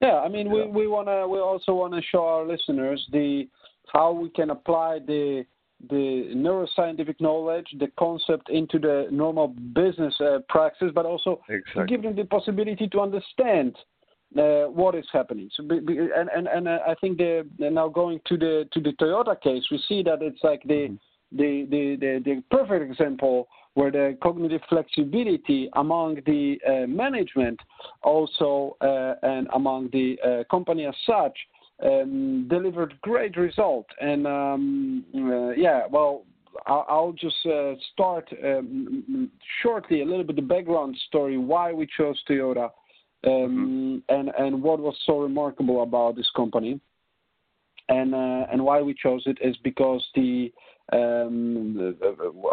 yeah 0.01 0.19
i 0.19 0.27
mean 0.27 0.47
yeah. 0.47 0.65
we 0.65 0.67
we 0.81 0.88
want 0.88 1.07
to 1.07 1.27
we 1.27 1.39
also 1.39 1.74
want 1.74 1.93
to 1.93 2.01
show 2.01 2.25
our 2.25 2.45
listeners 2.45 3.07
the 3.12 3.47
how 3.93 4.12
we 4.12 4.29
can 4.29 4.50
apply 4.50 5.00
the 5.05 5.45
the 5.89 6.32
neuroscientific 6.36 7.20
knowledge, 7.20 7.67
the 7.79 7.88
concept 8.00 8.50
into 8.50 8.79
the 8.79 9.08
normal 9.12 9.48
business 9.48 10.13
uh, 10.22 10.39
practice, 10.50 10.91
but 10.94 11.05
also 11.05 11.41
exactly. 11.50 11.86
give 11.88 12.01
them 12.01 12.15
the 12.15 12.24
possibility 12.25 12.88
to 12.88 13.00
understand 13.00 13.75
uh, 14.38 14.65
what 14.65 14.96
is 14.96 15.05
happening. 15.12 15.50
So, 15.55 15.63
and 15.70 16.29
and 16.36 16.48
and 16.48 16.67
uh, 16.67 16.79
I 16.88 16.96
think 16.96 17.17
the 17.17 17.48
now 17.60 17.88
going 17.88 18.20
to 18.27 18.38
the 18.38 18.67
to 18.74 18.79
the 18.79 18.91
Toyota 18.94 19.39
case, 19.39 19.63
we 19.72 19.82
see 19.88 20.03
that 20.03 20.22
it's 20.22 20.44
like 20.44 20.63
the 20.63 20.89
mm-hmm. 20.89 21.38
the, 21.38 21.67
the, 21.70 21.98
the 22.00 22.22
the 22.24 22.44
perfect 22.50 22.89
example 22.89 23.48
where 23.75 23.91
the 23.91 24.17
cognitive 24.24 24.62
flexibility 24.70 25.70
among 25.74 26.15
the 26.25 26.58
uh, 26.67 26.88
management 26.88 27.60
also 28.03 28.77
uh, 28.82 29.15
and 29.24 29.48
among 29.53 29.89
the 29.91 30.17
uh, 30.25 30.44
company 30.50 30.86
as 30.86 30.96
such 31.05 31.38
um, 31.84 32.48
delivered 32.50 32.94
great 33.01 33.38
result. 33.38 33.88
And 34.00 34.27
um, 34.27 35.05
uh, 35.15 35.51
yeah, 35.51 35.84
well, 35.89 36.24
I'll, 36.65 36.86
I'll 36.88 37.13
just 37.13 37.36
start 37.94 38.29
um, 38.44 39.29
shortly 39.62 40.01
a 40.01 40.05
little 40.05 40.24
bit 40.24 40.36
the 40.38 40.41
background 40.41 40.96
story 41.08 41.38
why 41.38 41.74
we 41.74 41.88
chose 41.98 42.22
Toyota. 42.29 42.70
Um, 43.25 44.03
mm-hmm. 44.08 44.15
and 44.15 44.32
and 44.38 44.62
what 44.62 44.79
was 44.79 44.96
so 45.08 45.20
remarkable 45.20 45.82
about 45.82 46.15
this 46.15 46.29
company, 46.36 46.79
and 47.89 48.13
uh, 48.13 48.46
and 48.51 48.63
why 48.63 48.82
we 48.82 48.94
chose 48.94 49.24
it 49.25 49.39
is 49.41 49.55
because 49.63 50.05
the 50.13 50.53
um, 50.94 51.98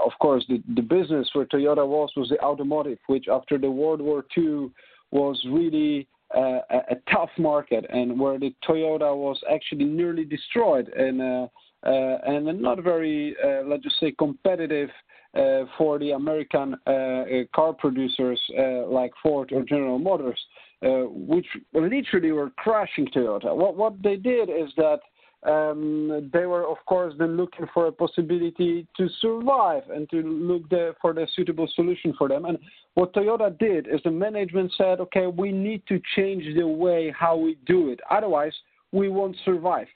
of 0.03 0.13
course 0.19 0.47
the, 0.49 0.63
the 0.75 0.81
business 0.81 1.29
where 1.35 1.45
Toyota 1.45 1.87
was 1.87 2.11
was 2.17 2.31
the 2.31 2.41
automotive, 2.41 2.99
which 3.07 3.27
after 3.31 3.59
the 3.59 3.71
World 3.71 4.01
War 4.01 4.25
II 4.37 4.71
was 5.11 5.39
really 5.51 6.09
uh, 6.22 6.22
a, 6.35 6.61
a, 6.91 6.97
tough 7.13 7.31
market, 7.39 7.85
and 7.91 8.19
where 8.19 8.39
the 8.39 8.55
Toyota 8.67 9.15
was 9.17 9.39
actually 9.53 9.85
nearly 9.85 10.25
destroyed, 10.25 10.89
and 10.89 11.21
uh, 11.21 11.47
uh, 11.85 12.19
and 12.27 12.61
not 12.61 12.83
very 12.83 13.35
uh, 13.45 13.63
let's 13.67 13.83
just 13.83 13.99
say 14.01 14.13
competitive 14.19 14.89
uh, 15.35 15.65
for 15.79 15.99
the 15.99 16.11
American 16.11 16.77
uh, 16.87 16.91
uh, 16.91 17.25
car 17.55 17.73
producers 17.73 18.41
like 18.89 19.13
Ford 19.23 19.51
or 19.53 19.63
General 19.63 19.99
Motors, 19.99 20.39
which 20.83 21.47
literally 21.73 22.33
were 22.33 22.51
crashing 22.51 23.07
Toyota. 23.07 23.55
What 23.57 23.77
what 23.77 24.03
they 24.03 24.17
did 24.17 24.51
is 24.51 24.71
that 24.77 25.01
um, 25.45 26.31
they 26.33 26.47
were, 26.47 26.65
of 26.69 26.77
course, 26.87 27.15
then 27.19 27.37
looking 27.37 27.67
for 27.75 27.87
a 27.87 27.93
possibility 27.93 28.87
to 28.97 29.09
survive 29.21 29.83
and 29.91 30.09
to 30.11 30.23
look 30.23 30.69
there 30.69 30.95
for 31.01 31.13
the 31.13 31.27
suitable 31.35 31.69
solution 31.75 32.15
for 32.17 32.29
them. 32.29 32.45
And 32.45 32.59
what 32.95 33.13
Toyota 33.13 33.59
did 33.59 33.89
is 33.89 34.01
the 34.05 34.11
management 34.11 34.73
said, 34.79 35.01
okay, 35.01 35.27
we 35.27 35.51
need 35.51 35.83
to 35.89 36.01
change 36.15 36.45
the 36.57 36.67
way 36.67 37.13
how 37.19 37.37
we 37.37 37.57
do 37.67 37.91
it. 37.91 37.99
Otherwise, 38.09 38.53
we 38.93 39.09
won't 39.09 39.37
survive. 39.45 39.89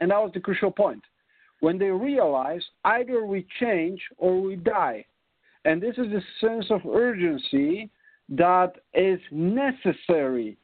And 0.00 0.10
that 0.10 0.22
was 0.22 0.30
the 0.34 0.40
crucial 0.40 0.70
point. 0.70 1.02
When 1.60 1.78
they 1.78 1.86
realized 1.86 2.66
either 2.84 3.24
we 3.24 3.46
change 3.60 4.00
or 4.18 4.40
we 4.40 4.56
die. 4.56 5.04
And 5.64 5.82
this 5.82 5.96
is 5.96 6.06
the 6.12 6.22
sense 6.40 6.66
of 6.70 6.80
urgency 6.86 7.90
that 8.28 8.74
is 8.94 9.20
necessary 9.30 10.56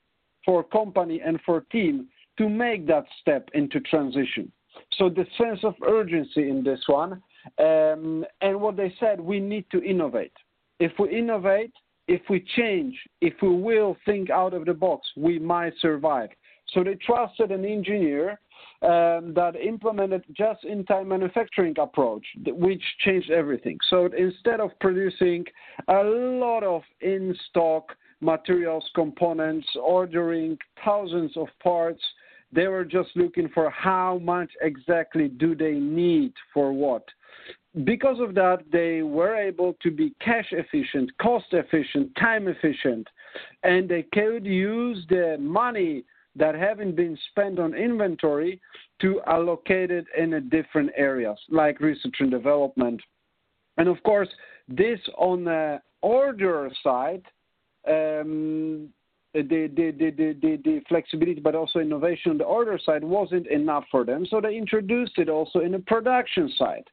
for 0.45 0.63
company 0.63 1.21
and 1.25 1.41
for 1.45 1.63
team 1.73 2.09
to 2.39 2.49
make 2.49 2.87
that 2.87 3.05
step 3.21 3.49
into 3.55 3.81
transition. 3.81 4.51
So 4.97 5.09
the 5.09 5.27
sense 5.37 5.61
of 5.65 5.75
urgency 5.87 6.49
in 6.49 6.63
this 6.65 6.81
one, 6.87 7.23
um, 7.59 8.25
and 8.41 8.61
what 8.61 8.77
they 8.77 8.95
said, 9.01 9.21
we 9.21 9.41
need 9.41 9.65
to 9.73 9.83
innovate. 9.83 10.33
If 10.81 10.93
we 10.99 11.17
innovate, 11.17 11.73
if 12.07 12.23
we 12.31 12.45
change, 12.57 12.97
if 13.21 13.35
we 13.43 13.55
will 13.55 13.97
think 14.05 14.31
out 14.31 14.55
of 14.55 14.65
the 14.65 14.75
box, 14.75 15.07
we 15.17 15.39
might 15.39 15.75
survive. 15.81 16.31
So 16.69 16.85
they 16.85 16.95
trusted 16.95 17.51
an 17.51 17.65
engineer 17.65 18.41
um, 18.83 19.35
that 19.35 19.55
implemented 19.63 20.25
just-in-time 20.37 21.09
manufacturing 21.09 21.75
approach, 21.79 22.25
which 22.47 22.83
changed 23.05 23.31
everything. 23.31 23.79
So 23.91 24.09
instead 24.17 24.61
of 24.61 24.71
producing 24.81 25.45
a 25.89 26.03
lot 26.03 26.63
of 26.63 26.83
in-stock 27.01 27.97
materials, 28.21 28.89
components, 28.95 29.67
ordering 29.81 30.59
thousands 30.85 31.37
of 31.37 31.49
parts, 31.63 32.03
they 32.53 32.69
were 32.69 32.85
just 32.85 33.11
looking 33.15 33.49
for 33.55 33.71
how 33.71 34.19
much 34.23 34.51
exactly 34.63 35.29
do 35.29 35.55
they 35.55 35.75
need 35.75 36.33
for 36.53 36.73
what. 36.73 37.05
Because 37.85 38.19
of 38.21 38.35
that, 38.35 38.65
they 38.73 39.03
were 39.03 39.37
able 39.37 39.75
to 39.83 39.91
be 39.91 40.15
cash 40.21 40.49
efficient, 40.53 41.11
cost 41.19 41.47
efficient, 41.53 42.11
time 42.17 42.49
efficient, 42.49 43.07
and 43.63 43.89
they 43.89 44.05
could 44.13 44.47
use 44.47 45.05
the 45.09 45.37
money 45.39 46.05
that 46.35 46.55
having 46.55 46.95
been 46.95 47.19
spent 47.31 47.59
on 47.59 47.75
inventory 47.75 48.61
to 49.01 49.21
allocate 49.27 49.91
it 49.91 50.07
in 50.17 50.49
different 50.49 50.91
areas 50.97 51.39
like 51.51 51.81
research 51.81 52.17
and 52.21 52.31
development. 52.31 53.01
And 53.77 53.89
of 53.89 54.03
course, 54.03 54.29
this 54.69 54.99
on 55.17 55.45
the 55.45 55.81
order 56.03 56.71
side, 56.83 57.23
um, 57.87 58.89
the, 59.43 59.71
the, 59.75 59.91
the, 59.93 60.37
the, 60.41 60.57
the 60.65 60.81
flexibility 60.89 61.41
but 61.41 61.55
also 61.55 61.79
innovation 61.79 62.33
on 62.33 62.39
the 62.39 62.45
order 62.45 62.79
side 62.85 63.05
wasn't 63.05 63.47
enough 63.49 63.85
for 63.91 64.05
them. 64.05 64.27
So 64.29 64.41
they 64.41 64.57
introduced 64.57 65.19
it 65.19 65.29
also 65.29 65.61
in 65.61 65.73
the 65.73 65.79
production 65.81 66.53
side, 66.59 66.85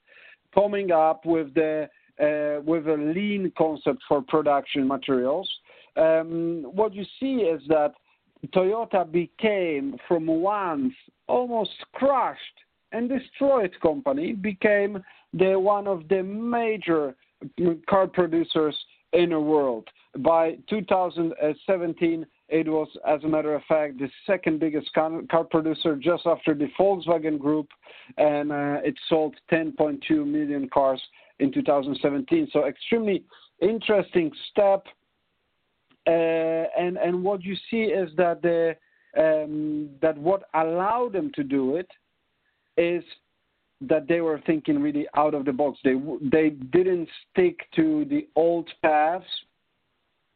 coming 0.53 0.91
up 0.91 1.25
with 1.25 1.53
the 1.53 1.89
uh, 2.17 2.61
with 2.61 2.87
a 2.87 3.13
lean 3.13 3.51
concept 3.57 4.01
for 4.07 4.21
production 4.21 4.87
materials. 4.87 5.49
Um, 5.97 6.65
what 6.73 6.93
you 6.93 7.03
see 7.19 7.43
is 7.43 7.61
that 7.67 7.93
Toyota 8.53 9.09
became 9.11 9.97
from 10.07 10.27
once 10.27 10.93
almost 11.27 11.71
crushed 11.93 12.39
and 12.91 13.09
destroyed 13.09 13.75
company 13.81 14.33
became 14.33 15.03
the 15.33 15.59
one 15.59 15.87
of 15.87 16.07
the 16.07 16.23
major 16.23 17.15
car 17.89 18.07
producers 18.07 18.75
in 19.13 19.29
the 19.29 19.39
world. 19.39 19.87
By 20.19 20.57
2017, 20.69 22.25
it 22.49 22.67
was, 22.67 22.87
as 23.07 23.23
a 23.23 23.27
matter 23.27 23.55
of 23.55 23.63
fact, 23.67 23.97
the 23.97 24.09
second 24.27 24.59
biggest 24.59 24.91
car, 24.93 25.11
producer 25.49 25.95
just 25.95 26.25
after 26.25 26.53
the 26.53 26.67
Volkswagen 26.79 27.39
Group, 27.39 27.67
and 28.17 28.51
uh, 28.51 28.77
it 28.83 28.95
sold 29.09 29.35
10.2 29.51 30.25
million 30.25 30.69
cars 30.69 31.01
in 31.39 31.51
2017. 31.51 32.49
So, 32.53 32.65
extremely 32.65 33.23
interesting 33.61 34.31
step 34.51 34.85
uh, 36.07 36.11
and 36.77 36.97
and 36.97 37.23
what 37.23 37.43
you 37.43 37.55
see 37.69 37.83
is 37.83 38.09
that 38.15 38.41
the 38.41 38.75
um, 39.17 39.89
that 40.01 40.17
what 40.17 40.43
allowed 40.53 41.13
them 41.13 41.31
to 41.33 41.43
do 41.43 41.77
it 41.77 41.89
is 42.77 43.03
that 43.81 44.07
they 44.07 44.21
were 44.21 44.39
thinking 44.45 44.81
really 44.81 45.07
out 45.15 45.33
of 45.33 45.45
the 45.45 45.51
box. 45.51 45.79
They 45.83 45.95
they 46.21 46.49
didn't 46.49 47.09
stick 47.31 47.59
to 47.75 48.05
the 48.05 48.27
old 48.35 48.69
paths. 48.83 49.25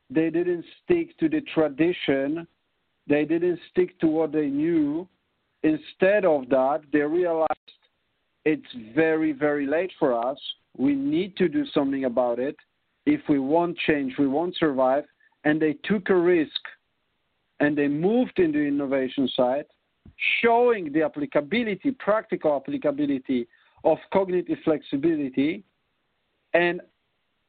They 0.10 0.30
didn't 0.30 0.66
stick 0.84 1.18
to 1.20 1.30
the 1.30 1.42
tradition. 1.54 2.48
They 3.08 3.26
didn't 3.26 3.60
stick 3.72 4.00
to 4.00 4.08
what 4.08 4.32
they 4.32 4.48
knew. 4.48 5.08
Instead 5.64 6.26
of 6.26 6.50
that, 6.50 6.82
they 6.92 7.00
realized 7.00 7.50
it's 8.46 8.74
very 8.96 9.34
very 9.34 9.68
late 9.68 9.92
for 10.00 10.14
us. 10.14 10.38
We 10.78 10.96
need 10.96 11.36
to 11.38 11.48
do 11.48 11.66
something 11.74 12.06
about 12.06 12.40
it. 12.40 12.56
If 13.06 13.22
we 13.28 13.40
want 13.40 13.78
change, 13.86 14.14
we 14.18 14.28
won't 14.28 14.56
survive 14.58 15.04
and 15.44 15.62
they 15.62 15.74
took 15.84 16.10
a 16.10 16.16
risk 16.16 16.60
and 17.60 17.78
they 17.78 17.88
moved 17.88 18.40
in 18.40 18.52
the 18.52 18.60
innovation 18.60 19.30
side, 19.36 19.66
showing 20.42 20.92
the 20.94 21.04
applicability, 21.04 21.92
practical 21.92 22.56
applicability 22.56 23.48
of 23.84 23.98
cognitive 24.14 24.58
flexibility, 24.64 25.64
and 26.54 26.82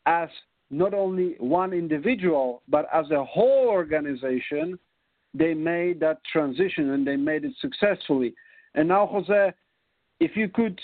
as 0.07 0.29
not 0.71 0.95
only 0.95 1.35
one 1.39 1.73
individual, 1.73 2.63
but 2.69 2.87
as 2.95 3.11
a 3.11 3.25
whole 3.25 3.69
organization, 3.69 4.79
they 5.35 5.55
made 5.55 6.01
that 6.01 6.21
transition 6.31 6.91
and 6.91 7.07
they 7.07 7.17
made 7.17 7.45
it 7.45 7.53
successfully. 7.61 8.35
And 8.75 8.89
now, 8.89 9.07
Jose, 9.07 9.53
if 10.21 10.37
you 10.37 10.49
could 10.49 10.81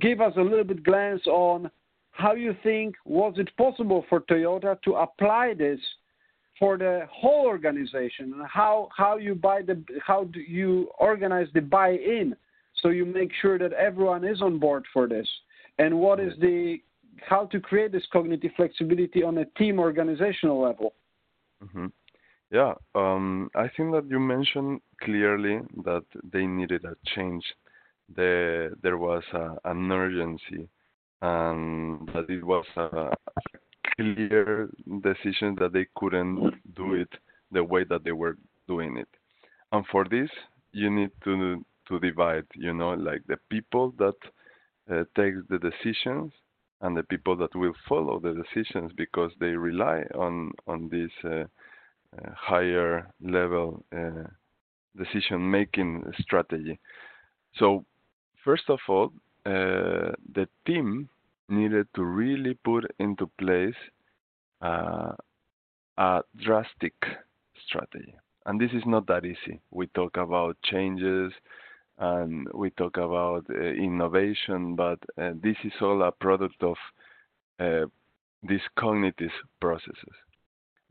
give 0.00 0.20
us 0.20 0.32
a 0.36 0.40
little 0.40 0.64
bit 0.64 0.82
glance 0.84 1.26
on 1.26 1.70
how 2.12 2.34
you 2.34 2.54
think 2.62 2.96
was 3.04 3.34
it 3.36 3.48
possible 3.56 4.04
for 4.08 4.20
Toyota 4.20 4.80
to 4.82 4.94
apply 4.94 5.54
this 5.54 5.78
for 6.58 6.76
the 6.76 7.02
whole 7.10 7.46
organization? 7.46 8.32
And 8.34 8.46
how 8.46 8.88
how 8.96 9.18
you 9.18 9.34
buy 9.34 9.62
the 9.62 9.82
how 10.04 10.24
do 10.24 10.40
you 10.40 10.88
organize 10.98 11.48
the 11.54 11.60
buy-in? 11.60 12.34
So 12.82 12.88
you 12.88 13.04
make 13.04 13.30
sure 13.40 13.58
that 13.58 13.72
everyone 13.72 14.24
is 14.24 14.42
on 14.42 14.58
board 14.58 14.84
for 14.92 15.06
this. 15.06 15.28
And 15.78 15.98
what 15.98 16.18
is 16.18 16.32
the 16.40 16.78
how 17.26 17.46
to 17.46 17.60
create 17.60 17.92
this 17.92 18.06
cognitive 18.12 18.50
flexibility 18.56 19.22
on 19.22 19.38
a 19.38 19.44
team 19.56 19.78
organizational 19.78 20.60
level 20.60 20.94
mm-hmm. 21.62 21.86
yeah 22.50 22.74
um, 22.94 23.50
i 23.54 23.68
think 23.76 23.92
that 23.92 24.06
you 24.08 24.18
mentioned 24.18 24.80
clearly 25.02 25.60
that 25.84 26.04
they 26.32 26.46
needed 26.46 26.84
a 26.84 26.94
change 27.14 27.44
the, 28.16 28.74
there 28.82 28.96
was 28.96 29.22
a, 29.34 29.54
an 29.64 29.92
urgency 29.92 30.68
and 31.20 32.08
that 32.08 32.24
it 32.30 32.44
was 32.44 32.64
a, 32.76 33.10
clear 33.98 34.68
decision 35.02 35.56
that 35.58 35.72
they 35.72 35.86
couldn't 35.96 36.54
do 36.76 36.94
it 36.94 37.08
the 37.52 37.62
way 37.62 37.84
that 37.84 38.04
they 38.04 38.12
were 38.12 38.36
doing 38.66 38.96
it. 38.96 39.08
And 39.72 39.84
for 39.90 40.04
this, 40.08 40.30
you 40.72 40.90
need 40.90 41.10
to 41.24 41.64
to 41.88 41.98
divide, 41.98 42.44
you 42.54 42.74
know, 42.74 42.90
like 42.90 43.22
the 43.26 43.38
people 43.48 43.94
that 43.98 44.14
uh, 44.90 45.04
take 45.16 45.34
the 45.48 45.58
decisions 45.58 46.32
and 46.80 46.96
the 46.96 47.02
people 47.04 47.36
that 47.36 47.54
will 47.54 47.74
follow 47.88 48.20
the 48.20 48.32
decisions 48.32 48.92
because 48.96 49.32
they 49.40 49.48
rely 49.48 50.02
on 50.14 50.52
on 50.66 50.88
this 50.88 51.10
uh, 51.24 51.44
uh, 52.16 52.30
higher 52.34 53.10
level 53.20 53.84
uh, 53.94 54.24
decision 54.96 55.50
making 55.50 56.04
strategy. 56.20 56.78
So 57.56 57.84
first 58.44 58.68
of 58.68 58.78
all, 58.88 59.12
uh, 59.46 60.12
the 60.34 60.48
team 60.66 61.08
needed 61.48 61.86
to 61.94 62.04
really 62.04 62.54
put 62.64 62.84
into 62.98 63.30
place 63.38 63.74
uh, 64.62 65.12
a 65.96 66.20
drastic 66.42 66.94
strategy. 67.66 68.14
And 68.46 68.60
this 68.60 68.70
is 68.72 68.82
not 68.86 69.06
that 69.08 69.24
easy. 69.24 69.60
We 69.70 69.86
talk 69.88 70.16
about 70.16 70.56
changes 70.64 71.32
and 71.98 72.46
we 72.54 72.70
talk 72.70 72.96
about 72.96 73.44
uh, 73.50 73.58
innovation, 73.58 74.76
but 74.76 74.98
uh, 75.20 75.32
this 75.42 75.56
is 75.64 75.72
all 75.80 76.02
a 76.02 76.12
product 76.12 76.62
of 76.62 76.76
uh, 77.58 77.86
these 78.42 78.60
cognitive 78.78 79.32
processes. 79.60 80.16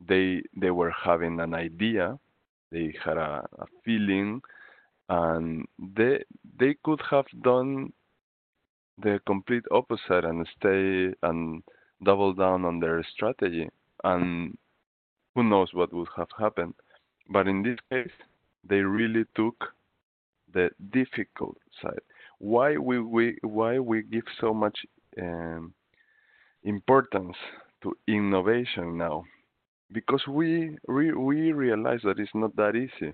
They 0.06 0.42
they 0.56 0.72
were 0.72 0.92
having 0.92 1.40
an 1.40 1.54
idea, 1.54 2.20
they 2.72 2.94
had 3.04 3.18
a, 3.18 3.48
a 3.58 3.66
feeling, 3.84 4.42
and 5.10 5.66
they 5.80 6.24
they 6.60 6.76
could 6.84 7.02
have 7.10 7.26
done 7.42 7.94
the 9.02 9.20
complete 9.26 9.64
opposite 9.72 10.26
and 10.26 10.48
stay 10.58 11.14
and 11.24 11.64
double 12.04 12.34
down 12.34 12.66
on 12.66 12.80
their 12.80 13.04
strategy 13.14 13.70
and 14.04 14.58
who 15.36 15.44
knows 15.44 15.70
what 15.74 15.94
would 15.94 16.08
have 16.16 16.28
happened 16.38 16.74
but 17.30 17.48
in 17.48 17.64
this 17.64 17.78
case 17.92 18.12
they 18.68 18.78
really 18.78 19.24
took 19.36 19.74
the 20.58 20.70
difficult 20.92 21.58
side. 21.82 22.06
Why 22.40 22.78
we, 22.78 23.00
we 23.00 23.38
why 23.42 23.80
we 23.80 24.04
give 24.04 24.28
so 24.42 24.54
much 24.54 24.78
um, 25.22 25.74
importance 26.64 27.38
to 27.84 27.96
innovation 28.08 28.98
now? 28.98 29.24
Because 29.92 30.24
we 30.28 30.78
we, 30.88 31.14
we 31.14 31.52
realize 31.52 32.02
that 32.04 32.20
it's 32.20 32.36
not 32.44 32.56
that 32.56 32.76
easy. 32.76 33.14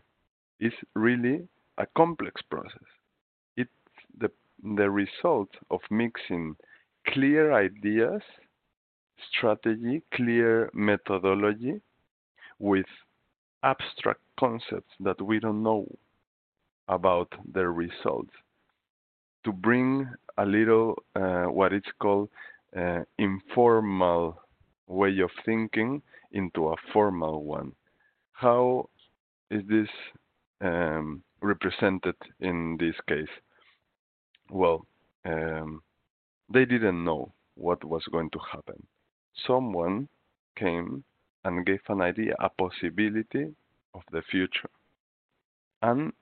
It's 0.59 0.81
really 0.95 1.47
a 1.77 1.85
complex 1.97 2.41
process. 2.49 2.89
It's 3.57 3.71
the 4.21 4.29
the 4.77 4.89
result 4.89 5.49
of 5.69 5.81
mixing 5.89 6.55
clear 7.13 7.53
ideas, 7.53 8.21
strategy, 9.29 10.01
clear 10.13 10.69
methodology 10.73 11.81
with 12.59 12.91
abstract 13.63 14.21
concepts 14.39 14.93
that 14.99 15.21
we 15.21 15.39
don't 15.39 15.63
know 15.63 15.85
about 16.87 17.31
their 17.53 17.71
results 17.71 18.33
to 19.43 19.51
bring 19.51 20.07
a 20.37 20.45
little 20.45 20.95
uh, 21.15 21.45
what 21.45 21.73
it's 21.73 21.91
called 21.99 22.29
uh, 22.77 23.01
informal 23.17 24.39
way 24.87 25.19
of 25.19 25.29
thinking 25.45 26.01
into 26.31 26.69
a 26.69 26.75
formal 26.91 27.43
one. 27.43 27.73
How 28.31 28.89
is 29.51 29.61
this 29.67 29.87
um, 30.61 31.23
represented 31.41 32.15
in 32.39 32.77
this 32.79 32.95
case? 33.07 33.33
Well, 34.49 34.85
um, 35.25 35.81
they 36.51 36.65
didn't 36.65 37.03
know 37.03 37.33
what 37.55 37.83
was 37.83 38.03
going 38.11 38.29
to 38.31 38.39
happen. 38.51 38.85
Someone 39.47 40.07
came 40.57 41.03
and 41.45 41.65
gave 41.65 41.81
an 41.89 42.01
idea, 42.01 42.35
a 42.39 42.49
possibility 42.49 43.53
of 43.93 44.01
the 44.11 44.21
future. 44.31 44.69
And 45.81 46.13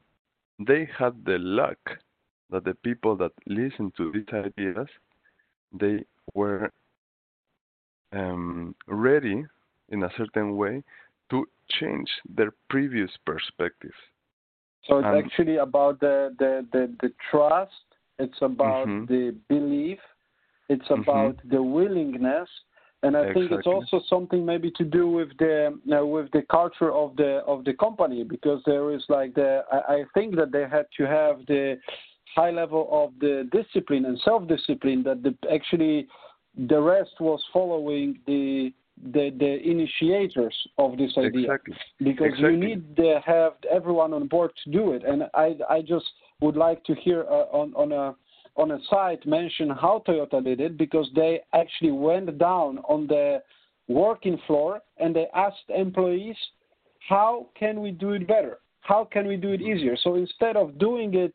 they 0.67 0.87
had 0.97 1.25
the 1.25 1.37
luck 1.39 1.79
that 2.49 2.65
the 2.65 2.75
people 2.83 3.15
that 3.17 3.31
listened 3.47 3.93
to 3.97 4.11
these 4.11 4.27
ideas, 4.33 4.87
they 5.71 6.03
were 6.33 6.71
um, 8.13 8.75
ready 8.87 9.45
in 9.89 10.03
a 10.03 10.09
certain 10.17 10.57
way 10.57 10.83
to 11.29 11.45
change 11.79 12.09
their 12.29 12.51
previous 12.69 13.09
perspectives. 13.25 13.93
So 14.87 14.97
it's 14.97 15.05
and, 15.07 15.25
actually 15.25 15.57
about 15.57 15.99
the, 15.99 16.35
the, 16.39 16.65
the, 16.73 16.93
the, 17.01 17.13
trust, 17.29 17.71
it's 18.19 18.37
about 18.41 18.87
mm-hmm. 18.87 19.05
the 19.05 19.35
belief, 19.47 19.99
it's 20.69 20.83
mm-hmm. 20.87 21.01
about 21.01 21.37
mm-hmm. 21.37 21.55
the 21.55 21.63
willingness, 21.63 22.49
and 23.03 23.17
I 23.17 23.21
exactly. 23.21 23.47
think 23.47 23.59
it's 23.59 23.67
also 23.67 24.01
something 24.07 24.45
maybe 24.45 24.71
to 24.77 24.83
do 24.83 25.09
with 25.09 25.29
the 25.39 25.79
uh, 25.91 26.05
with 26.05 26.29
the 26.31 26.43
culture 26.43 26.91
of 26.91 27.15
the 27.15 27.41
of 27.47 27.65
the 27.65 27.73
company 27.73 28.23
because 28.23 28.61
there 28.65 28.91
is 28.93 29.03
like 29.09 29.33
the 29.33 29.63
I, 29.71 29.77
I 29.93 30.03
think 30.13 30.35
that 30.35 30.51
they 30.51 30.65
had 30.69 30.85
to 30.97 31.07
have 31.07 31.45
the 31.47 31.79
high 32.35 32.51
level 32.51 32.87
of 32.91 33.13
the 33.19 33.49
discipline 33.51 34.05
and 34.05 34.19
self 34.23 34.47
discipline 34.47 35.03
that 35.03 35.23
the, 35.23 35.35
actually 35.51 36.07
the 36.67 36.79
rest 36.79 37.11
was 37.19 37.41
following 37.51 38.19
the 38.27 38.73
the, 39.13 39.31
the 39.39 39.57
initiators 39.67 40.55
of 40.77 40.95
this 40.95 41.11
idea 41.17 41.41
exactly. 41.41 41.75
because 41.99 42.27
exactly. 42.27 42.51
you 42.51 42.57
need 42.57 42.95
to 42.97 43.19
have 43.25 43.53
everyone 43.71 44.13
on 44.13 44.27
board 44.27 44.51
to 44.63 44.69
do 44.69 44.91
it 44.91 45.03
and 45.03 45.23
i 45.33 45.55
i 45.69 45.81
just 45.81 46.05
would 46.39 46.55
like 46.55 46.83
to 46.83 46.93
hear 46.95 47.21
uh, 47.23 47.45
on 47.51 47.73
on 47.73 47.91
a 47.91 48.15
on 48.55 48.71
a 48.71 48.79
site 48.89 49.25
mention 49.25 49.69
how 49.69 50.03
toyota 50.07 50.43
did 50.43 50.59
it 50.59 50.77
because 50.77 51.09
they 51.15 51.41
actually 51.53 51.91
went 51.91 52.37
down 52.37 52.79
on 52.79 53.07
the 53.07 53.41
working 53.87 54.39
floor 54.47 54.81
and 54.97 55.15
they 55.15 55.27
asked 55.35 55.69
employees 55.69 56.35
how 57.07 57.47
can 57.57 57.81
we 57.81 57.91
do 57.91 58.11
it 58.11 58.27
better 58.27 58.59
how 58.81 59.07
can 59.11 59.27
we 59.27 59.37
do 59.37 59.51
it 59.51 59.61
easier 59.61 59.97
so 60.03 60.15
instead 60.15 60.55
of 60.55 60.77
doing 60.77 61.13
it 61.13 61.33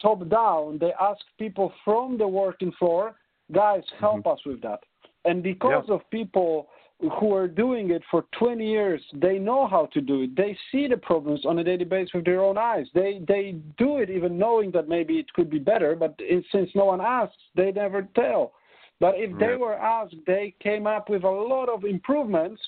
top 0.00 0.28
down 0.28 0.78
they 0.78 0.92
asked 1.00 1.24
people 1.38 1.72
from 1.84 2.18
the 2.18 2.26
working 2.26 2.72
floor 2.78 3.14
guys 3.52 3.82
help 3.98 4.18
mm-hmm. 4.20 4.28
us 4.28 4.40
with 4.44 4.60
that 4.60 4.80
and 5.24 5.42
because 5.42 5.84
yeah. 5.88 5.94
of 5.94 6.10
people 6.10 6.68
who 7.00 7.32
are 7.32 7.46
doing 7.46 7.90
it 7.90 8.02
for 8.10 8.24
20 8.38 8.66
years, 8.66 9.00
they 9.14 9.38
know 9.38 9.68
how 9.68 9.86
to 9.92 10.00
do 10.00 10.22
it. 10.22 10.36
They 10.36 10.56
see 10.72 10.88
the 10.88 10.96
problems 10.96 11.46
on 11.46 11.58
a 11.58 11.64
daily 11.64 11.84
basis 11.84 12.12
with 12.12 12.24
their 12.24 12.42
own 12.42 12.58
eyes. 12.58 12.86
They 12.92 13.20
they 13.26 13.56
do 13.78 13.98
it 13.98 14.10
even 14.10 14.36
knowing 14.36 14.72
that 14.72 14.88
maybe 14.88 15.14
it 15.14 15.32
could 15.32 15.48
be 15.48 15.60
better, 15.60 15.94
but 15.94 16.16
it, 16.18 16.44
since 16.50 16.70
no 16.74 16.86
one 16.86 17.00
asks, 17.00 17.36
they 17.54 17.70
never 17.70 18.08
tell. 18.16 18.52
But 19.00 19.14
if 19.16 19.38
they 19.38 19.54
were 19.54 19.74
asked, 19.74 20.16
they 20.26 20.54
came 20.60 20.88
up 20.88 21.08
with 21.08 21.22
a 21.22 21.30
lot 21.30 21.68
of 21.68 21.84
improvements, 21.84 22.60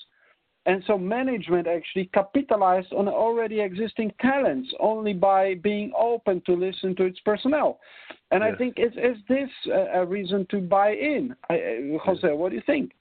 and 0.65 0.81
so 0.87 0.97
management 0.97 1.67
actually 1.67 2.05
capitalized 2.13 2.93
on 2.93 3.09
already 3.09 3.59
existing 3.59 4.13
talents 4.21 4.69
only 4.79 5.11
by 5.11 5.55
being 5.55 5.91
open 5.97 6.41
to 6.45 6.53
listen 6.53 6.95
to 6.95 7.03
its 7.03 7.19
personnel. 7.25 7.81
And 8.31 8.43
yes. 8.45 8.53
I 8.53 8.57
think 8.57 8.75
is 8.79 8.93
is 8.93 9.17
this 9.27 9.49
a, 9.67 10.01
a 10.01 10.05
reason 10.05 10.47
to 10.51 10.61
buy 10.61 10.91
in? 10.93 11.35
I, 11.49 11.97
Jose, 12.05 12.31
what 12.31 12.51
do 12.51 12.55
you 12.55 12.63
think? 12.65 12.93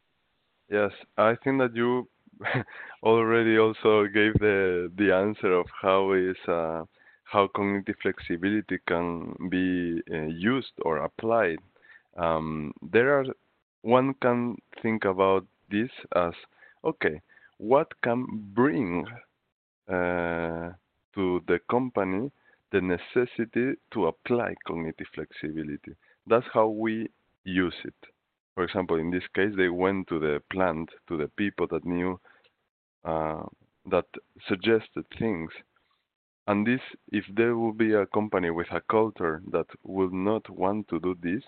Yes, 0.70 0.92
I 1.18 1.34
think 1.34 1.58
that 1.60 1.74
you 1.74 2.08
already 3.02 3.58
also 3.58 4.06
gave 4.06 4.34
the 4.38 4.90
the 4.96 5.12
answer 5.12 5.52
of 5.52 5.66
how 5.82 6.12
is 6.12 6.36
uh, 6.48 6.84
how 7.24 7.48
cognitive 7.48 7.96
flexibility 8.00 8.78
can 8.86 9.34
be 9.50 10.00
uh, 10.10 10.28
used 10.52 10.72
or 10.82 10.98
applied. 10.98 11.58
Um, 12.16 12.72
there 12.82 13.18
are 13.18 13.26
one 13.82 14.14
can 14.14 14.56
think 14.82 15.04
about 15.04 15.46
this 15.70 15.90
as 16.16 16.34
okay, 16.84 17.20
what 17.58 17.88
can 18.02 18.24
bring 18.54 19.06
uh, 19.88 20.70
to 21.14 21.42
the 21.48 21.58
company 21.70 22.30
the 22.72 22.80
necessity 22.80 23.74
to 23.92 24.06
apply 24.06 24.54
cognitive 24.66 25.08
flexibility. 25.14 25.94
That's 26.26 26.46
how 26.52 26.68
we 26.68 27.08
use 27.44 27.76
it 27.84 28.00
for 28.60 28.64
example, 28.64 28.96
in 28.96 29.10
this 29.10 29.22
case, 29.34 29.52
they 29.56 29.70
went 29.70 30.06
to 30.08 30.18
the 30.18 30.42
plant, 30.52 30.90
to 31.08 31.16
the 31.16 31.28
people 31.38 31.66
that 31.70 31.82
knew, 31.86 32.20
uh, 33.06 33.42
that 33.90 34.04
suggested 34.46 35.06
things. 35.18 35.48
And 36.46 36.66
this, 36.66 36.82
if 37.10 37.24
there 37.34 37.56
will 37.56 37.72
be 37.72 37.94
a 37.94 38.04
company 38.04 38.50
with 38.50 38.66
a 38.70 38.82
culture 38.90 39.40
that 39.50 39.64
will 39.82 40.10
not 40.10 40.46
want 40.50 40.88
to 40.88 41.00
do 41.00 41.16
this, 41.22 41.42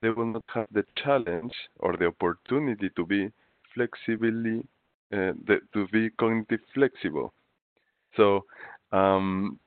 they 0.00 0.08
will 0.08 0.32
not 0.32 0.44
have 0.54 0.68
the 0.72 0.86
challenge 0.96 1.52
or 1.80 1.98
the 1.98 2.06
opportunity 2.06 2.88
to 2.96 3.04
be 3.04 3.30
flexibly, 3.74 4.60
uh, 5.12 5.36
the, 5.46 5.58
to 5.74 5.86
be 5.88 6.08
cognitive 6.18 6.60
flexible. 6.72 7.34
So 8.16 8.46
um, 8.90 9.58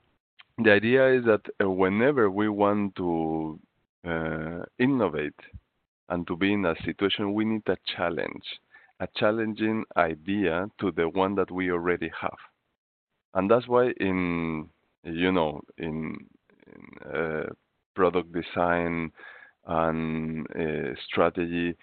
the 0.57 0.71
idea 0.71 1.13
is 1.13 1.25
that 1.25 1.45
uh, 1.61 1.69
whenever 1.69 2.31
we 2.31 2.49
want 2.49 2.95
to 2.95 3.59
uh, 4.03 4.63
innovate 4.79 5.35
and 6.09 6.25
to 6.27 6.35
be 6.35 6.53
in 6.53 6.65
a 6.65 6.75
situation, 6.83 7.33
we 7.33 7.45
need 7.45 7.67
a 7.67 7.77
challenge, 7.95 8.43
a 8.99 9.07
challenging 9.15 9.83
idea 9.95 10.69
to 10.79 10.91
the 10.91 11.09
one 11.09 11.35
that 11.35 11.51
we 11.51 11.71
already 11.71 12.11
have. 12.19 12.37
And 13.33 13.49
that's 13.51 13.67
why 13.67 13.91
in, 13.99 14.69
you 15.03 15.31
know, 15.31 15.61
in, 15.77 16.15
in 16.67 17.13
uh, 17.13 17.49
product 17.95 18.31
design 18.31 19.11
and 19.65 20.47
uh, 20.55 20.95
strategy, 21.05 21.75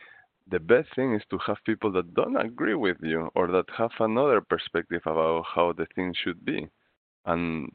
the 0.50 0.58
best 0.58 0.88
thing 0.94 1.14
is 1.14 1.22
to 1.30 1.38
have 1.46 1.56
people 1.64 1.92
that 1.92 2.14
don't 2.14 2.36
agree 2.36 2.74
with 2.74 2.96
you 3.02 3.30
or 3.34 3.46
that 3.48 3.66
have 3.76 3.92
another 4.00 4.40
perspective 4.40 5.02
about 5.06 5.44
how 5.54 5.72
the 5.72 5.86
thing 5.94 6.14
should 6.22 6.44
be. 6.44 6.66
And 7.26 7.70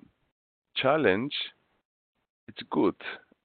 challenge, 0.76 1.34
it's 2.48 2.62
good 2.70 2.96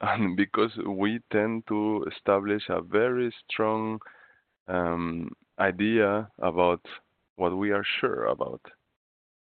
and 0.00 0.36
because 0.44 0.70
we 0.86 1.20
tend 1.32 1.64
to 1.68 2.06
establish 2.14 2.62
a 2.68 2.80
very 2.80 3.34
strong 3.50 3.98
um, 4.68 5.30
idea 5.58 6.28
about 6.40 6.80
what 7.36 7.56
we 7.56 7.70
are 7.70 7.84
sure 8.00 8.26
about. 8.26 8.60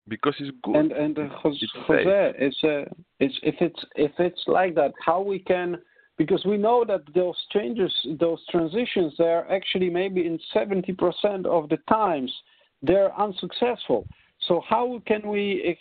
Because 0.07 0.35
it's 0.39 0.55
good 0.63 0.75
and 0.75 0.91
and 0.91 1.17
uh, 1.17 1.27
Jose, 1.41 1.59
it's, 1.61 1.71
Jose, 1.87 2.33
it's, 2.37 2.63
uh, 2.63 2.93
it's 3.21 3.39
if 3.41 3.55
it's 3.61 3.85
if 3.95 4.11
it's 4.19 4.43
like 4.47 4.75
that 4.75 4.91
how 4.99 5.21
we 5.21 5.39
can 5.39 5.77
because 6.17 6.43
we 6.45 6.57
know 6.57 6.83
that 6.85 7.01
those 7.15 7.37
changes 7.53 7.91
those 8.19 8.39
transitions 8.51 9.13
they're 9.17 9.49
actually 9.49 9.89
maybe 9.89 10.27
in 10.27 10.37
70% 10.53 11.45
of 11.45 11.69
the 11.69 11.77
times 11.87 12.31
they're 12.81 13.17
unsuccessful. 13.17 14.05
So 14.47 14.61
how 14.67 15.01
can 15.07 15.25
we 15.25 15.77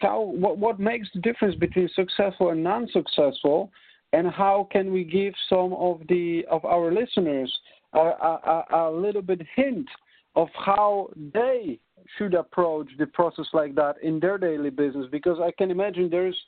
how 0.00 0.20
what, 0.20 0.56
what 0.56 0.78
makes 0.78 1.08
the 1.12 1.20
difference 1.20 1.56
between 1.56 1.90
successful 1.96 2.50
and 2.50 2.62
non-successful 2.62 3.72
and 4.14 4.28
how 4.28 4.68
can 4.70 4.92
we 4.92 5.02
give 5.02 5.34
some 5.48 5.72
of 5.72 6.00
the 6.08 6.44
of 6.50 6.64
our 6.64 6.92
listeners 6.92 7.52
a, 7.94 7.98
a, 7.98 8.64
a 8.72 8.90
little 8.90 9.22
bit 9.22 9.40
hint 9.56 9.88
of 10.36 10.48
how 10.54 11.08
they 11.32 11.78
should 12.16 12.34
approach 12.34 12.88
the 12.98 13.06
process 13.06 13.46
like 13.52 13.74
that 13.74 13.94
in 14.02 14.20
their 14.20 14.38
daily 14.38 14.70
business? 14.70 15.06
Because 15.10 15.38
I 15.40 15.50
can 15.58 15.70
imagine 15.70 16.08
there's 16.10 16.38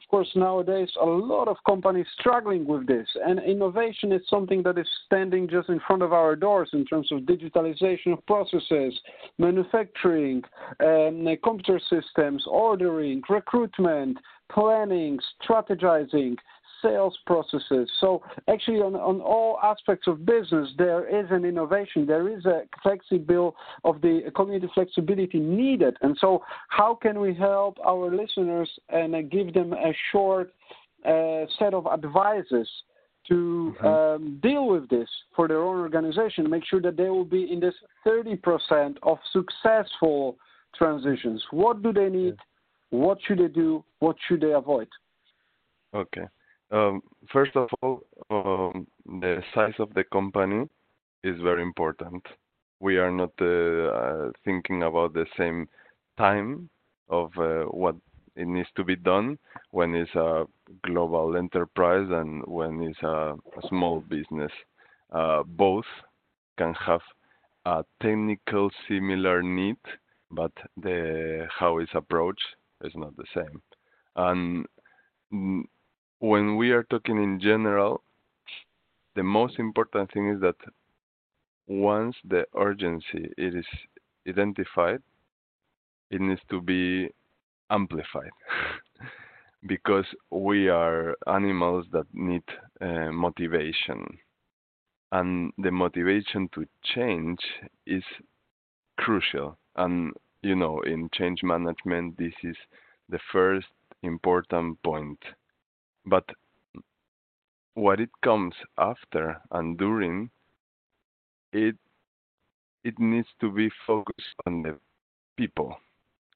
of 0.00 0.08
course 0.08 0.28
nowadays 0.36 0.88
a 1.00 1.04
lot 1.04 1.48
of 1.48 1.56
companies 1.66 2.06
struggling 2.20 2.64
with 2.64 2.86
this. 2.86 3.08
And 3.24 3.40
innovation 3.42 4.12
is 4.12 4.22
something 4.30 4.62
that 4.62 4.78
is 4.78 4.86
standing 5.06 5.48
just 5.48 5.68
in 5.68 5.80
front 5.84 6.02
of 6.02 6.12
our 6.12 6.36
doors 6.36 6.70
in 6.74 6.84
terms 6.84 7.10
of 7.10 7.20
digitalization 7.20 8.12
of 8.12 8.24
processes 8.26 8.94
manufacturing 9.38 10.42
um, 10.78 11.26
computer 11.42 11.80
systems 11.90 12.44
ordering 12.46 13.20
recruitment 13.28 14.16
planning 14.52 15.18
strategizing 15.42 16.36
sales 16.82 17.16
processes. 17.26 17.90
So 18.00 18.22
actually, 18.48 18.78
on, 18.78 18.94
on 18.94 19.20
all 19.20 19.58
aspects 19.62 20.06
of 20.06 20.24
business, 20.24 20.68
there 20.78 21.06
is 21.08 21.26
an 21.30 21.44
innovation. 21.44 22.06
There 22.06 22.28
is 22.28 22.44
a 22.44 22.62
flexible 22.82 23.56
of 23.84 24.00
the 24.00 24.30
cognitive 24.34 24.70
flexibility 24.74 25.38
needed. 25.38 25.96
And 26.02 26.16
so, 26.20 26.42
how 26.68 26.94
can 26.94 27.20
we 27.20 27.34
help 27.34 27.78
our 27.84 28.14
listeners 28.14 28.70
and 28.88 29.14
uh, 29.14 29.22
give 29.22 29.54
them 29.54 29.72
a 29.72 29.92
short 30.12 30.52
a 31.04 31.46
set 31.58 31.74
of 31.74 31.86
advices? 31.86 32.68
to 33.28 33.74
mm-hmm. 33.82 33.86
um, 33.86 34.40
deal 34.40 34.68
with 34.68 34.88
this 34.88 35.08
for 35.34 35.48
their 35.48 35.60
own 35.60 35.80
organization, 35.80 36.48
make 36.48 36.64
sure 36.64 36.80
that 36.80 36.96
they 36.96 37.08
will 37.08 37.24
be 37.24 37.52
in 37.52 37.58
this 37.58 37.74
30% 38.06 38.96
of 39.02 39.18
successful 39.32 40.36
transitions. 40.76 41.42
What 41.50 41.82
do 41.82 41.92
they 41.92 42.08
need? 42.08 42.36
What 42.90 43.18
should 43.26 43.38
they 43.38 43.48
do? 43.48 43.84
What 43.98 44.16
should 44.28 44.40
they 44.42 44.52
avoid? 44.52 44.88
Okay. 45.94 46.26
Um, 46.70 47.02
first 47.32 47.54
of 47.56 47.68
all, 47.82 48.02
um, 48.30 48.86
the 49.20 49.42
size 49.54 49.74
of 49.78 49.94
the 49.94 50.04
company 50.04 50.68
is 51.22 51.40
very 51.40 51.62
important. 51.62 52.24
We 52.80 52.98
are 52.98 53.10
not 53.10 53.32
uh, 53.40 53.46
uh, 53.46 54.30
thinking 54.44 54.82
about 54.82 55.14
the 55.14 55.26
same 55.36 55.68
time 56.18 56.68
of 57.08 57.30
uh, 57.38 57.64
what 57.64 57.96
it 58.34 58.46
needs 58.46 58.68
to 58.76 58.84
be 58.84 58.96
done 58.96 59.38
when 59.70 59.94
it's 59.94 60.14
a 60.14 60.44
global 60.84 61.36
enterprise 61.36 62.06
and 62.10 62.42
when 62.46 62.82
it's 62.82 63.02
a, 63.02 63.34
a 63.34 63.68
small 63.68 64.00
business. 64.00 64.52
Uh, 65.10 65.42
both 65.44 65.86
can 66.58 66.74
have 66.74 67.00
a 67.64 67.84
technical 68.02 68.70
similar 68.88 69.42
need, 69.42 69.76
but 70.30 70.52
the 70.76 71.46
how 71.58 71.78
it's 71.78 71.94
approached 71.94 72.46
is 72.84 72.92
not 72.94 73.16
the 73.16 73.24
same. 73.34 73.62
And 74.16 74.66
mm, 75.32 75.62
when 76.20 76.56
we 76.56 76.70
are 76.72 76.84
talking 76.84 77.22
in 77.22 77.40
general, 77.40 78.02
the 79.14 79.22
most 79.22 79.58
important 79.58 80.12
thing 80.12 80.28
is 80.30 80.40
that 80.40 80.56
once 81.68 82.16
the 82.24 82.46
urgency 82.56 83.32
it 83.36 83.54
is 83.54 83.66
identified, 84.28 85.02
it 86.10 86.20
needs 86.20 86.40
to 86.50 86.60
be 86.60 87.08
amplified. 87.70 88.30
Because 89.66 90.06
we 90.30 90.68
are 90.68 91.16
animals 91.26 91.86
that 91.92 92.06
need 92.12 92.44
uh, 92.80 93.10
motivation. 93.10 94.06
And 95.10 95.52
the 95.58 95.72
motivation 95.72 96.48
to 96.54 96.66
change 96.94 97.40
is 97.86 98.04
crucial. 98.98 99.58
And 99.76 100.12
you 100.42 100.54
know 100.54 100.80
in 100.82 101.08
change 101.12 101.42
management 101.42 102.16
this 102.18 102.34
is 102.44 102.56
the 103.08 103.18
first 103.32 103.66
important 104.02 104.80
point 104.82 105.18
but 106.06 106.24
what 107.74 108.00
it 108.00 108.10
comes 108.22 108.54
after 108.78 109.40
and 109.50 109.76
during 109.76 110.30
it 111.52 111.76
it 112.84 112.98
needs 112.98 113.28
to 113.40 113.50
be 113.50 113.68
focused 113.86 114.36
on 114.46 114.62
the 114.62 114.74
people 115.36 115.76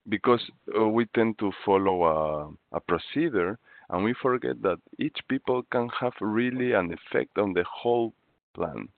because 0.09 0.43
uh, 0.79 0.87
we 0.89 1.07
tend 1.15 1.39
to 1.39 1.53
follow 1.65 2.05
a, 2.05 2.77
a 2.77 2.81
procedure 2.81 3.59
and 3.91 4.05
we 4.05 4.15
forget 4.21 4.61
that 4.63 4.79
each 4.99 5.17
people 5.29 5.63
can 5.71 5.89
have 6.01 6.13
really 6.21 6.73
an 6.73 6.93
effect 6.93 7.39
on 7.39 7.53
the 7.53 7.65
whole 7.71 8.13
plan. 8.55 8.89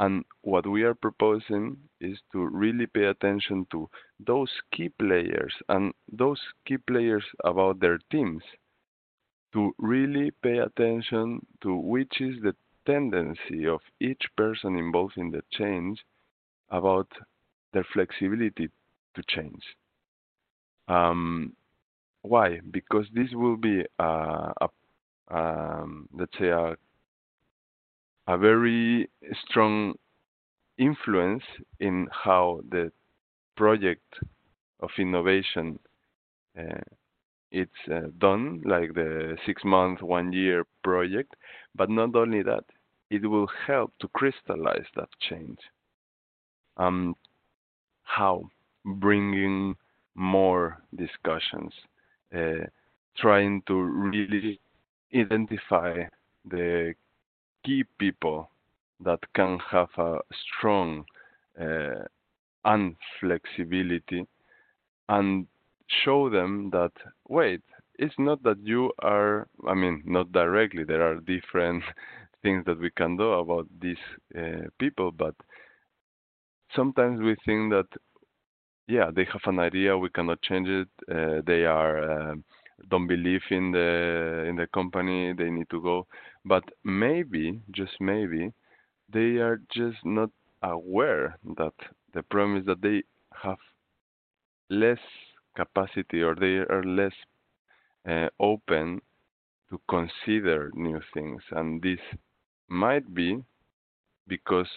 And 0.00 0.24
what 0.42 0.66
we 0.66 0.82
are 0.82 0.94
proposing 0.94 1.76
is 2.00 2.18
to 2.32 2.46
really 2.46 2.86
pay 2.86 3.04
attention 3.04 3.66
to 3.70 3.88
those 4.18 4.50
key 4.72 4.88
players 4.88 5.54
and 5.68 5.92
those 6.12 6.40
key 6.66 6.78
players 6.78 7.24
about 7.44 7.80
their 7.80 7.98
teams 8.10 8.42
to 9.54 9.74
really 9.78 10.30
pay 10.42 10.58
attention 10.58 11.46
to 11.62 11.74
which 11.76 12.20
is 12.20 12.34
the 12.42 12.54
tendency 12.86 13.66
of 13.66 13.80
each 14.00 14.22
person 14.36 14.76
involved 14.76 15.16
in 15.16 15.30
the 15.30 15.42
change 15.50 16.04
about 16.70 17.08
their 17.72 17.86
flexibility 17.92 18.68
to 19.14 19.22
change. 19.28 19.62
Um, 20.88 21.54
why? 22.22 22.60
Because 22.70 23.06
this 23.14 23.28
will 23.32 23.56
be 23.56 23.84
a, 23.98 24.52
a 24.60 24.68
um, 25.30 26.08
let's 26.12 26.36
say 26.38 26.48
a 26.48 26.76
a 28.26 28.38
very 28.38 29.08
strong 29.46 29.94
influence 30.78 31.42
in 31.80 32.08
how 32.10 32.60
the 32.70 32.90
project 33.56 34.14
of 34.80 34.90
innovation 34.98 35.78
uh, 36.58 36.80
it's 37.54 37.88
uh, 37.90 38.08
done, 38.18 38.62
like 38.64 38.94
the 38.94 39.36
six 39.46 39.62
month, 39.64 40.02
one 40.02 40.32
year 40.32 40.66
project. 40.82 41.34
But 41.74 41.88
not 41.88 42.16
only 42.16 42.42
that, 42.42 42.64
it 43.10 43.24
will 43.24 43.48
help 43.66 43.92
to 44.00 44.08
crystallize 44.08 44.86
that 44.96 45.08
change. 45.28 45.58
Um, 46.76 47.14
how? 48.02 48.50
Bringing 48.84 49.76
more 50.16 50.82
discussions, 50.96 51.72
uh, 52.36 52.66
trying 53.16 53.62
to 53.68 53.74
really 53.80 54.60
identify 55.14 56.04
the 56.44 56.94
key 57.64 57.84
people 57.98 58.50
that 59.04 59.20
can 59.34 59.58
have 59.70 59.88
a 59.96 60.18
strong 60.44 61.04
uh, 61.60 62.04
unflexibility 62.64 64.26
and 65.08 65.46
show 66.02 66.28
them 66.30 66.70
that 66.70 66.92
wait 67.28 67.60
it's 67.98 68.14
not 68.18 68.42
that 68.42 68.58
you 68.62 68.90
are 69.00 69.46
i 69.68 69.74
mean 69.74 70.02
not 70.04 70.30
directly 70.32 70.84
there 70.84 71.02
are 71.02 71.20
different 71.20 71.82
things 72.42 72.64
that 72.66 72.78
we 72.78 72.90
can 72.90 73.16
do 73.16 73.32
about 73.32 73.66
these 73.80 74.04
uh, 74.36 74.66
people 74.78 75.10
but 75.10 75.34
sometimes 76.74 77.20
we 77.20 77.36
think 77.44 77.70
that 77.72 77.86
yeah, 78.86 79.10
they 79.14 79.24
have 79.24 79.40
an 79.46 79.58
idea. 79.58 79.96
We 79.96 80.10
cannot 80.10 80.42
change 80.42 80.68
it. 80.68 80.88
Uh, 81.10 81.40
they 81.46 81.64
are 81.64 82.32
uh, 82.32 82.34
don't 82.90 83.06
believe 83.06 83.42
in 83.50 83.70
the 83.72 84.44
in 84.48 84.56
the 84.56 84.66
company. 84.74 85.32
They 85.32 85.50
need 85.50 85.70
to 85.70 85.80
go. 85.80 86.06
But 86.44 86.64
maybe, 86.84 87.60
just 87.70 87.92
maybe, 88.00 88.52
they 89.12 89.38
are 89.38 89.60
just 89.74 90.04
not 90.04 90.30
aware 90.62 91.38
that 91.56 91.72
the 92.12 92.22
problem 92.24 92.58
is 92.58 92.66
that 92.66 92.82
they 92.82 93.02
have 93.42 93.58
less 94.70 94.98
capacity 95.54 96.22
or 96.22 96.34
they 96.34 96.58
are 96.72 96.84
less 96.84 97.12
uh, 98.08 98.28
open 98.40 99.00
to 99.70 99.80
consider 99.88 100.70
new 100.74 101.00
things, 101.12 101.42
and 101.52 101.82
this 101.82 102.00
might 102.68 103.14
be 103.14 103.42
because 104.28 104.68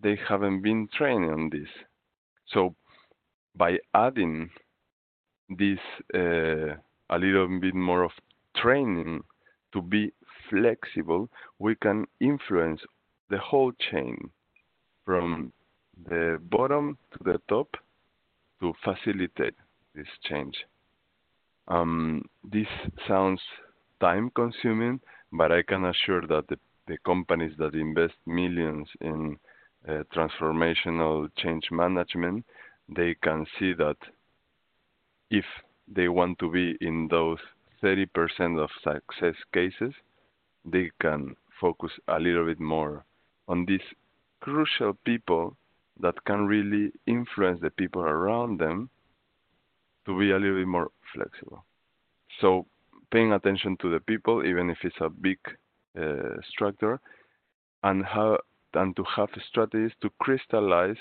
they 0.00 0.18
haven't 0.28 0.62
been 0.62 0.88
trained 0.96 1.30
on 1.30 1.50
this. 1.50 1.68
So 2.52 2.74
by 3.56 3.78
adding 3.94 4.50
this 5.48 5.78
uh, 6.14 6.76
a 7.10 7.18
little 7.18 7.60
bit 7.60 7.74
more 7.74 8.04
of 8.04 8.12
training 8.56 9.22
to 9.72 9.82
be 9.82 10.12
flexible, 10.50 11.28
we 11.58 11.74
can 11.76 12.06
influence 12.20 12.80
the 13.30 13.38
whole 13.38 13.72
chain 13.90 14.30
from 15.04 15.52
the 16.08 16.38
bottom 16.50 16.98
to 17.12 17.18
the 17.24 17.40
top 17.48 17.76
to 18.60 18.72
facilitate 18.84 19.54
this 19.96 20.06
change. 20.24 20.54
Um, 21.68 22.22
this 22.44 22.68
sounds 23.08 23.40
time 24.00 24.30
consuming, 24.34 25.00
but 25.32 25.50
I 25.50 25.62
can 25.62 25.84
assure 25.86 26.22
that 26.28 26.44
the, 26.48 26.58
the 26.86 26.98
companies 27.04 27.54
that 27.58 27.74
invest 27.74 28.14
millions 28.26 28.88
in 29.00 29.38
uh, 29.88 30.02
transformational 30.14 31.28
change 31.36 31.64
management 31.70 32.44
they 32.88 33.14
can 33.22 33.46
see 33.58 33.72
that 33.74 33.96
if 35.30 35.44
they 35.88 36.08
want 36.08 36.38
to 36.38 36.50
be 36.50 36.76
in 36.80 37.08
those 37.08 37.38
30% 37.82 38.62
of 38.62 38.70
success 38.82 39.34
cases, 39.52 39.92
they 40.64 40.90
can 41.00 41.36
focus 41.60 41.92
a 42.08 42.18
little 42.18 42.44
bit 42.46 42.60
more 42.60 43.04
on 43.48 43.64
these 43.66 43.80
crucial 44.40 44.94
people 45.04 45.56
that 46.00 46.24
can 46.24 46.46
really 46.46 46.92
influence 47.06 47.60
the 47.60 47.70
people 47.70 48.02
around 48.02 48.58
them 48.60 48.90
to 50.06 50.18
be 50.18 50.30
a 50.30 50.38
little 50.38 50.56
bit 50.56 50.68
more 50.68 50.90
flexible. 51.14 51.64
So 52.40 52.66
paying 53.10 53.32
attention 53.32 53.76
to 53.82 53.90
the 53.90 54.00
people, 54.00 54.44
even 54.44 54.70
if 54.70 54.78
it's 54.82 54.96
a 55.00 55.10
big 55.10 55.38
uh, 56.00 56.40
structure, 56.50 57.00
and 57.82 58.04
how 58.04 58.38
and 58.74 58.94
to 58.96 59.04
have 59.16 59.28
strategies 59.48 59.92
to 60.02 60.10
crystallize 60.20 60.96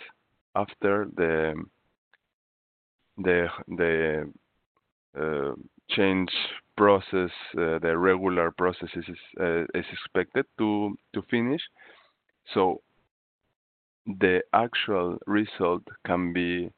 after 0.55 1.07
the 1.15 1.55
the 3.17 3.47
the 3.67 4.31
uh, 5.19 5.53
change 5.89 6.31
process, 6.77 7.31
uh, 7.57 7.79
the 7.79 7.97
regular 7.97 8.51
process 8.51 8.89
is 8.95 9.05
uh, 9.39 9.63
is 9.73 9.85
expected 9.91 10.45
to 10.57 10.97
to 11.13 11.21
finish. 11.29 11.61
So 12.53 12.81
the 14.05 14.41
actual 14.53 15.17
result 15.25 15.83
can 16.05 16.31
be 16.33 16.69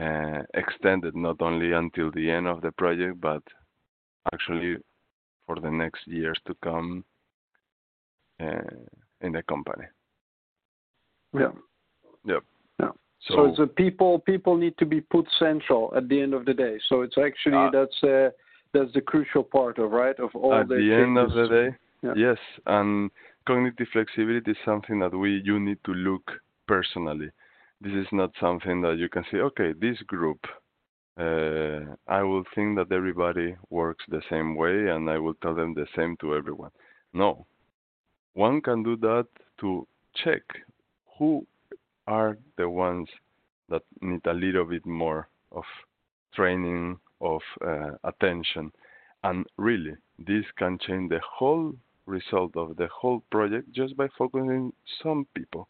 uh, 0.00 0.42
extended 0.54 1.14
not 1.14 1.40
only 1.40 1.72
until 1.72 2.10
the 2.10 2.30
end 2.30 2.46
of 2.46 2.60
the 2.60 2.72
project, 2.72 3.20
but 3.20 3.42
actually 4.32 4.76
for 5.46 5.56
the 5.60 5.70
next 5.70 6.06
years 6.06 6.38
to 6.46 6.54
come 6.62 7.04
uh, 8.40 8.46
in 9.20 9.32
the 9.32 9.42
company. 9.42 9.84
Yeah. 11.32 11.52
Yep. 12.24 12.42
So, 13.28 13.34
so 13.36 13.44
it's 13.46 13.58
a 13.58 13.66
people 13.66 14.18
people 14.18 14.54
need 14.54 14.76
to 14.76 14.84
be 14.84 15.00
put 15.00 15.26
central 15.38 15.92
at 15.96 16.10
the 16.10 16.20
end 16.20 16.34
of 16.34 16.44
the 16.44 16.52
day. 16.52 16.78
So 16.90 17.00
it's 17.00 17.16
actually 17.16 17.70
that's 17.72 18.02
uh, 18.02 18.30
that's 18.74 18.92
the 18.92 19.00
crucial 19.00 19.42
part 19.42 19.78
of 19.78 19.92
right 19.92 20.18
of 20.18 20.30
all 20.34 20.52
at 20.52 20.68
the, 20.68 20.74
the 20.74 20.92
end 20.92 21.16
of 21.16 21.30
the 21.30 21.46
day 21.48 21.76
yeah. 22.02 22.12
yes 22.16 22.38
and 22.66 23.10
cognitive 23.46 23.86
flexibility 23.92 24.50
is 24.50 24.56
something 24.64 24.98
that 24.98 25.16
we 25.16 25.40
you 25.44 25.58
need 25.58 25.78
to 25.84 25.92
look 25.92 26.32
personally 26.66 27.30
this 27.80 27.92
is 27.92 28.06
not 28.12 28.30
something 28.40 28.80
that 28.80 28.96
you 28.98 29.08
can 29.08 29.24
say 29.30 29.38
okay 29.38 29.72
this 29.80 29.98
group 30.06 30.38
uh, 31.18 31.80
i 32.08 32.22
will 32.22 32.44
think 32.54 32.76
that 32.76 32.90
everybody 32.92 33.54
works 33.70 34.04
the 34.08 34.22
same 34.30 34.56
way 34.56 34.88
and 34.88 35.08
i 35.10 35.18
will 35.18 35.34
tell 35.34 35.54
them 35.54 35.74
the 35.74 35.86
same 35.96 36.16
to 36.20 36.34
everyone 36.34 36.70
no 37.12 37.46
one 38.34 38.60
can 38.60 38.82
do 38.82 38.96
that 38.96 39.26
to 39.60 39.86
check 40.14 40.42
who 41.18 41.46
are 42.06 42.36
the 42.56 42.68
ones 42.68 43.08
that 43.68 43.82
need 44.00 44.26
a 44.26 44.32
little 44.32 44.64
bit 44.64 44.84
more 44.84 45.28
of 45.52 45.64
training, 46.34 46.98
of 47.20 47.40
uh, 47.64 47.92
attention. 48.04 48.72
And 49.22 49.46
really, 49.56 49.94
this 50.18 50.44
can 50.58 50.78
change 50.86 51.10
the 51.10 51.20
whole 51.26 51.72
result 52.06 52.56
of 52.56 52.76
the 52.76 52.88
whole 52.88 53.22
project 53.30 53.72
just 53.72 53.96
by 53.96 54.08
focusing 54.18 54.72
some 55.02 55.26
people. 55.34 55.68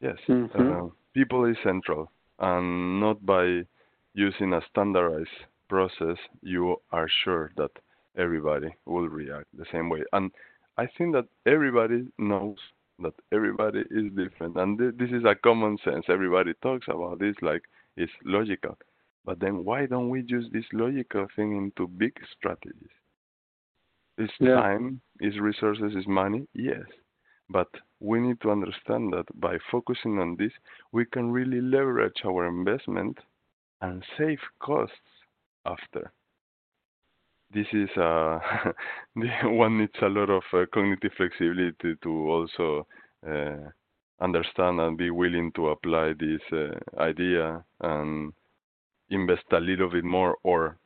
Yes, 0.00 0.16
mm-hmm. 0.28 0.86
uh, 0.86 0.88
people 1.14 1.44
is 1.44 1.56
central, 1.64 2.10
and 2.38 3.00
not 3.00 3.24
by 3.24 3.62
using 4.14 4.52
a 4.52 4.60
standardized 4.70 5.28
process, 5.68 6.16
you 6.42 6.76
are 6.92 7.08
sure 7.24 7.52
that 7.56 7.70
everybody 8.16 8.68
will 8.86 9.08
react 9.08 9.46
the 9.56 9.64
same 9.72 9.88
way. 9.88 10.02
And 10.12 10.30
I 10.76 10.86
think 10.98 11.14
that 11.14 11.26
everybody 11.46 12.06
knows 12.18 12.56
that 13.00 13.14
everybody 13.32 13.80
is 13.90 14.12
different, 14.14 14.56
and 14.56 14.78
th- 14.78 14.94
this 14.98 15.10
is 15.10 15.24
a 15.24 15.34
common 15.34 15.78
sense. 15.84 16.04
Everybody 16.08 16.52
talks 16.62 16.86
about 16.88 17.18
this 17.18 17.34
like 17.42 17.62
it's 17.96 18.12
logical, 18.24 18.76
but 19.24 19.40
then 19.40 19.64
why 19.64 19.86
don't 19.86 20.10
we 20.10 20.22
use 20.26 20.46
this 20.52 20.64
logical 20.72 21.26
thing 21.34 21.56
into 21.56 21.88
big 21.88 22.12
strategies? 22.36 22.94
It's 24.16 24.32
yeah. 24.38 24.54
time, 24.54 25.00
it's 25.18 25.38
resources, 25.40 25.92
it's 25.96 26.06
money, 26.06 26.46
yes, 26.54 26.84
but 27.50 27.68
we 28.00 28.20
need 28.20 28.40
to 28.42 28.50
understand 28.50 29.12
that 29.12 29.26
by 29.40 29.58
focusing 29.70 30.18
on 30.18 30.36
this, 30.36 30.52
we 30.92 31.04
can 31.04 31.30
really 31.30 31.60
leverage 31.60 32.22
our 32.24 32.46
investment 32.46 33.18
and 33.80 34.04
save 34.16 34.38
costs 34.60 34.96
after 35.66 36.12
this 37.54 37.66
is 37.72 37.88
uh, 37.96 38.38
one 39.44 39.78
needs 39.78 39.92
a 40.02 40.08
lot 40.08 40.28
of 40.28 40.42
uh, 40.52 40.64
cognitive 40.72 41.12
flexibility 41.16 41.94
to 42.02 42.10
also 42.30 42.86
uh, 43.26 43.70
understand 44.20 44.80
and 44.80 44.98
be 44.98 45.10
willing 45.10 45.52
to 45.52 45.68
apply 45.68 46.12
this 46.18 46.40
uh, 46.52 47.00
idea 47.00 47.64
and 47.80 48.32
invest 49.10 49.44
a 49.52 49.60
little 49.60 49.90
bit 49.90 50.04
more 50.04 50.36
or 50.42 50.76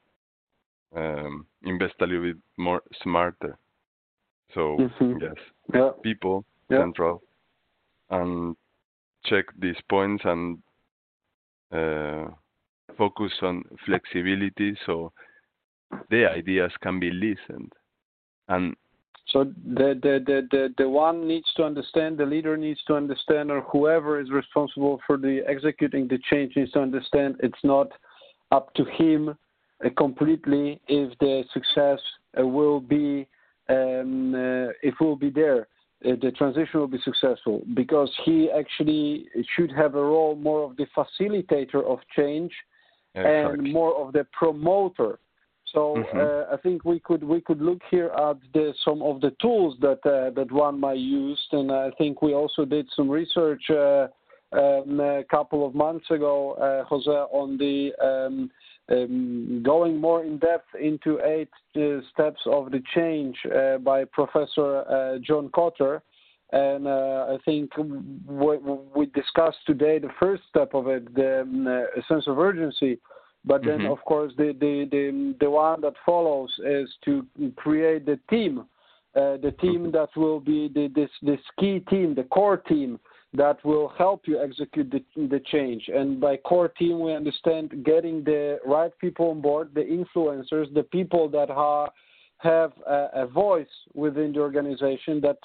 um, 0.94 1.46
invest 1.64 1.94
a 2.00 2.06
little 2.06 2.22
bit 2.22 2.36
more 2.56 2.82
smarter. 3.02 3.58
So 4.54 4.76
mm-hmm. 4.78 5.18
yes, 5.20 5.34
yeah. 5.72 5.90
people 6.02 6.44
yeah. 6.70 6.78
central 6.78 7.22
and 8.10 8.56
check 9.26 9.46
these 9.58 9.76
points 9.88 10.24
and 10.24 10.58
uh, 11.72 12.26
focus 12.96 13.32
on 13.42 13.62
flexibility. 13.84 14.76
So 14.86 15.12
the 16.10 16.26
ideas 16.26 16.72
can 16.82 16.98
be 16.98 17.10
listened 17.10 17.72
and 18.48 18.74
so 19.28 19.44
the, 19.44 19.98
the, 20.02 20.24
the, 20.24 20.48
the, 20.50 20.74
the 20.78 20.88
one 20.88 21.28
needs 21.28 21.46
to 21.56 21.64
understand, 21.64 22.16
the 22.16 22.24
leader 22.24 22.56
needs 22.56 22.80
to 22.86 22.94
understand, 22.94 23.50
or 23.50 23.60
whoever 23.60 24.20
is 24.20 24.30
responsible 24.30 25.00
for 25.06 25.18
the 25.18 25.42
executing 25.46 26.08
the 26.08 26.18
change 26.30 26.56
needs 26.56 26.72
to 26.72 26.80
understand 26.80 27.36
it's 27.40 27.58
not 27.62 27.88
up 28.52 28.72
to 28.74 28.84
him 28.86 29.36
uh, 29.84 29.88
completely 29.98 30.80
if 30.88 31.16
the 31.18 31.44
success 31.52 32.00
uh, 32.40 32.46
will 32.46 32.80
be 32.80 33.28
if 33.68 34.94
will 35.00 35.16
be 35.16 35.30
there. 35.30 35.68
Uh, 36.04 36.10
the 36.22 36.30
transition 36.30 36.78
will 36.78 36.86
be 36.86 37.00
successful 37.04 37.60
because 37.74 38.08
he 38.24 38.48
actually 38.56 39.26
should 39.56 39.72
have 39.72 39.96
a 39.96 40.00
role 40.00 40.36
more 40.36 40.62
of 40.62 40.76
the 40.76 40.86
facilitator 40.96 41.84
of 41.84 41.98
change 42.14 42.52
exactly. 43.16 43.64
and 43.64 43.72
more 43.72 43.96
of 44.00 44.12
the 44.12 44.24
promoter 44.32 45.18
so 45.72 45.96
mm-hmm. 45.98 46.18
uh, 46.18 46.54
I 46.54 46.56
think 46.62 46.84
we 46.84 46.98
could 47.00 47.22
we 47.22 47.40
could 47.40 47.60
look 47.60 47.80
here 47.90 48.10
at 48.16 48.36
the, 48.54 48.72
some 48.84 49.02
of 49.02 49.20
the 49.20 49.32
tools 49.40 49.76
that 49.80 49.98
uh, 50.04 50.30
that 50.34 50.50
one 50.50 50.80
might 50.80 50.98
use, 50.98 51.40
and 51.52 51.70
I 51.70 51.90
think 51.98 52.22
we 52.22 52.34
also 52.34 52.64
did 52.64 52.88
some 52.96 53.08
research 53.08 53.62
uh, 53.70 53.74
um, 53.74 54.08
a 54.52 55.24
couple 55.30 55.66
of 55.66 55.74
months 55.74 56.06
ago, 56.10 56.52
uh, 56.52 56.84
Jose, 56.84 57.10
on 57.10 57.58
the 57.58 57.92
um, 58.02 58.50
um, 58.90 59.62
going 59.62 60.00
more 60.00 60.24
in 60.24 60.38
depth 60.38 60.68
into 60.80 61.20
eight 61.22 61.50
uh, 61.76 62.00
steps 62.12 62.40
of 62.46 62.70
the 62.70 62.82
change 62.94 63.36
uh, 63.54 63.78
by 63.78 64.04
Professor 64.04 65.18
John 65.22 65.50
Kotter. 65.50 66.00
And 66.50 66.88
I 66.88 67.36
think 67.44 67.70
we, 67.76 68.56
we 68.96 69.06
discussed 69.06 69.58
today 69.66 69.98
the 69.98 70.08
first 70.18 70.44
step 70.48 70.72
of 70.72 70.88
it, 70.88 71.14
the 71.14 71.42
um, 71.42 71.86
sense 72.08 72.24
of 72.26 72.38
urgency. 72.38 72.98
But 73.44 73.64
then, 73.64 73.80
mm-hmm. 73.80 73.92
of 73.92 74.00
course, 74.04 74.32
the, 74.36 74.56
the, 74.58 74.88
the, 74.90 75.34
the 75.40 75.50
one 75.50 75.80
that 75.82 75.94
follows 76.04 76.50
is 76.66 76.88
to 77.04 77.26
create 77.56 78.04
the 78.04 78.18
team, 78.28 78.60
uh, 79.14 79.36
the 79.36 79.54
team 79.60 79.84
mm-hmm. 79.84 79.90
that 79.92 80.08
will 80.16 80.40
be 80.40 80.68
the, 80.68 80.90
this, 80.94 81.10
this 81.22 81.40
key 81.58 81.80
team, 81.88 82.14
the 82.14 82.24
core 82.24 82.56
team 82.56 82.98
that 83.34 83.62
will 83.64 83.88
help 83.98 84.22
you 84.26 84.42
execute 84.42 84.90
the, 84.90 85.02
the 85.28 85.40
change. 85.52 85.88
And 85.88 86.20
by 86.20 86.38
core 86.38 86.68
team, 86.68 87.00
we 87.00 87.14
understand 87.14 87.84
getting 87.84 88.24
the 88.24 88.58
right 88.64 88.92
people 88.98 89.30
on 89.30 89.40
board, 89.40 89.70
the 89.74 89.82
influencers, 89.82 90.72
the 90.72 90.84
people 90.84 91.28
that 91.30 91.50
are, 91.50 91.90
have 92.38 92.72
a, 92.86 93.08
a, 93.14 93.26
voice 93.26 93.66
within 93.94 94.32
the 94.32 94.38
organization 94.38 95.20
that 95.20 95.38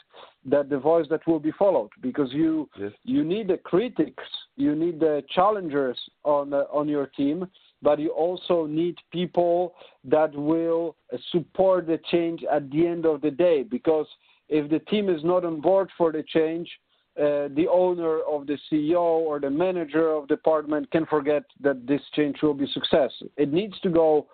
that 0.46 0.69
the 0.69 0.78
voice 0.78 1.08
that 1.10 1.26
will 1.26 1.39
be 1.39 1.52
followed 1.58 1.89
because 2.02 2.32
you 2.32 2.69
yes. 2.80 2.91
you 3.04 3.24
need 3.24 3.48
the 3.48 3.58
critics 3.58 4.24
you 4.58 4.76
need 4.76 5.00
the 5.00 5.24
challengers 5.34 6.00
on 6.24 6.54
uh, 6.54 6.65
on 6.72 6.88
your 6.88 7.08
team 7.08 7.48
but 7.84 8.00
you 8.00 8.10
also 8.10 8.65
need 8.65 8.96
people 9.12 9.76
that 10.06 10.34
will 10.34 10.96
support 11.32 11.86
the 11.86 12.00
change 12.10 12.43
at 12.50 12.72
the 12.72 12.88
end 12.88 13.06
of 13.06 13.22
the 13.22 13.30
day. 13.30 13.62
Because 13.62 14.08
if 14.48 14.69
the 14.72 14.80
team 14.80 15.10
is 15.10 15.24
not 15.24 15.43
on 15.43 15.60
board 15.60 15.89
for 15.98 16.12
the 16.12 16.24
change, 16.24 16.69
uh, 17.17 17.47
the 17.56 17.67
owner 17.71 18.19
of 18.21 18.47
the 18.47 18.58
CEO 18.71 18.99
or 18.99 19.39
the 19.39 19.49
manager 19.49 20.10
of 20.10 20.28
the 20.28 20.36
department 20.36 20.89
can 20.91 21.06
forget 21.06 21.43
that 21.62 21.86
this 21.86 22.02
change 22.15 22.38
will 22.41 22.54
be 22.54 22.67
success. 22.73 23.12
It 23.38 23.54
needs 23.54 23.80
to 23.82 23.89
go 23.89 24.28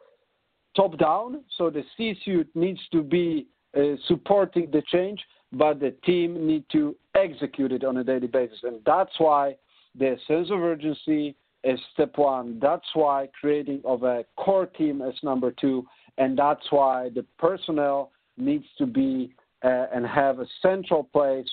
top 0.76 0.98
down, 0.98 1.44
so 1.58 1.70
the 1.70 1.84
C-suite 1.98 2.56
needs 2.56 2.80
to 2.92 3.04
be 3.04 3.48
uh, 3.78 3.96
supporting 4.08 4.72
the 4.72 4.82
change, 4.92 5.20
but 5.52 5.80
the 5.80 5.92
team 6.06 6.48
need 6.48 6.64
to 6.72 6.96
execute 7.16 7.72
it 7.72 7.84
on 7.84 7.98
a 7.98 8.04
daily 8.04 8.28
basis, 8.28 8.60
and 8.64 8.80
that's 8.86 9.14
why 9.18 9.56
the 9.98 10.18
sense 10.28 10.50
of 10.52 10.62
urgency, 10.62 11.36
is 11.64 11.80
step 11.94 12.18
one. 12.18 12.60
That's 12.62 12.86
why 12.94 13.28
creating 13.40 13.82
of 13.86 14.04
a 14.04 14.24
core 14.38 14.66
team 14.66 15.02
is 15.02 15.16
number 15.24 15.52
two, 15.52 15.86
and 16.18 16.38
that's 16.38 16.66
why 16.70 17.10
the 17.14 17.26
personnel 17.38 18.12
needs 18.38 18.66
to 18.78 18.86
be 18.86 19.34
uh, 19.64 19.88
and 19.94 20.06
have 20.06 20.40
a 20.40 20.46
central 20.62 21.04
place 21.04 21.50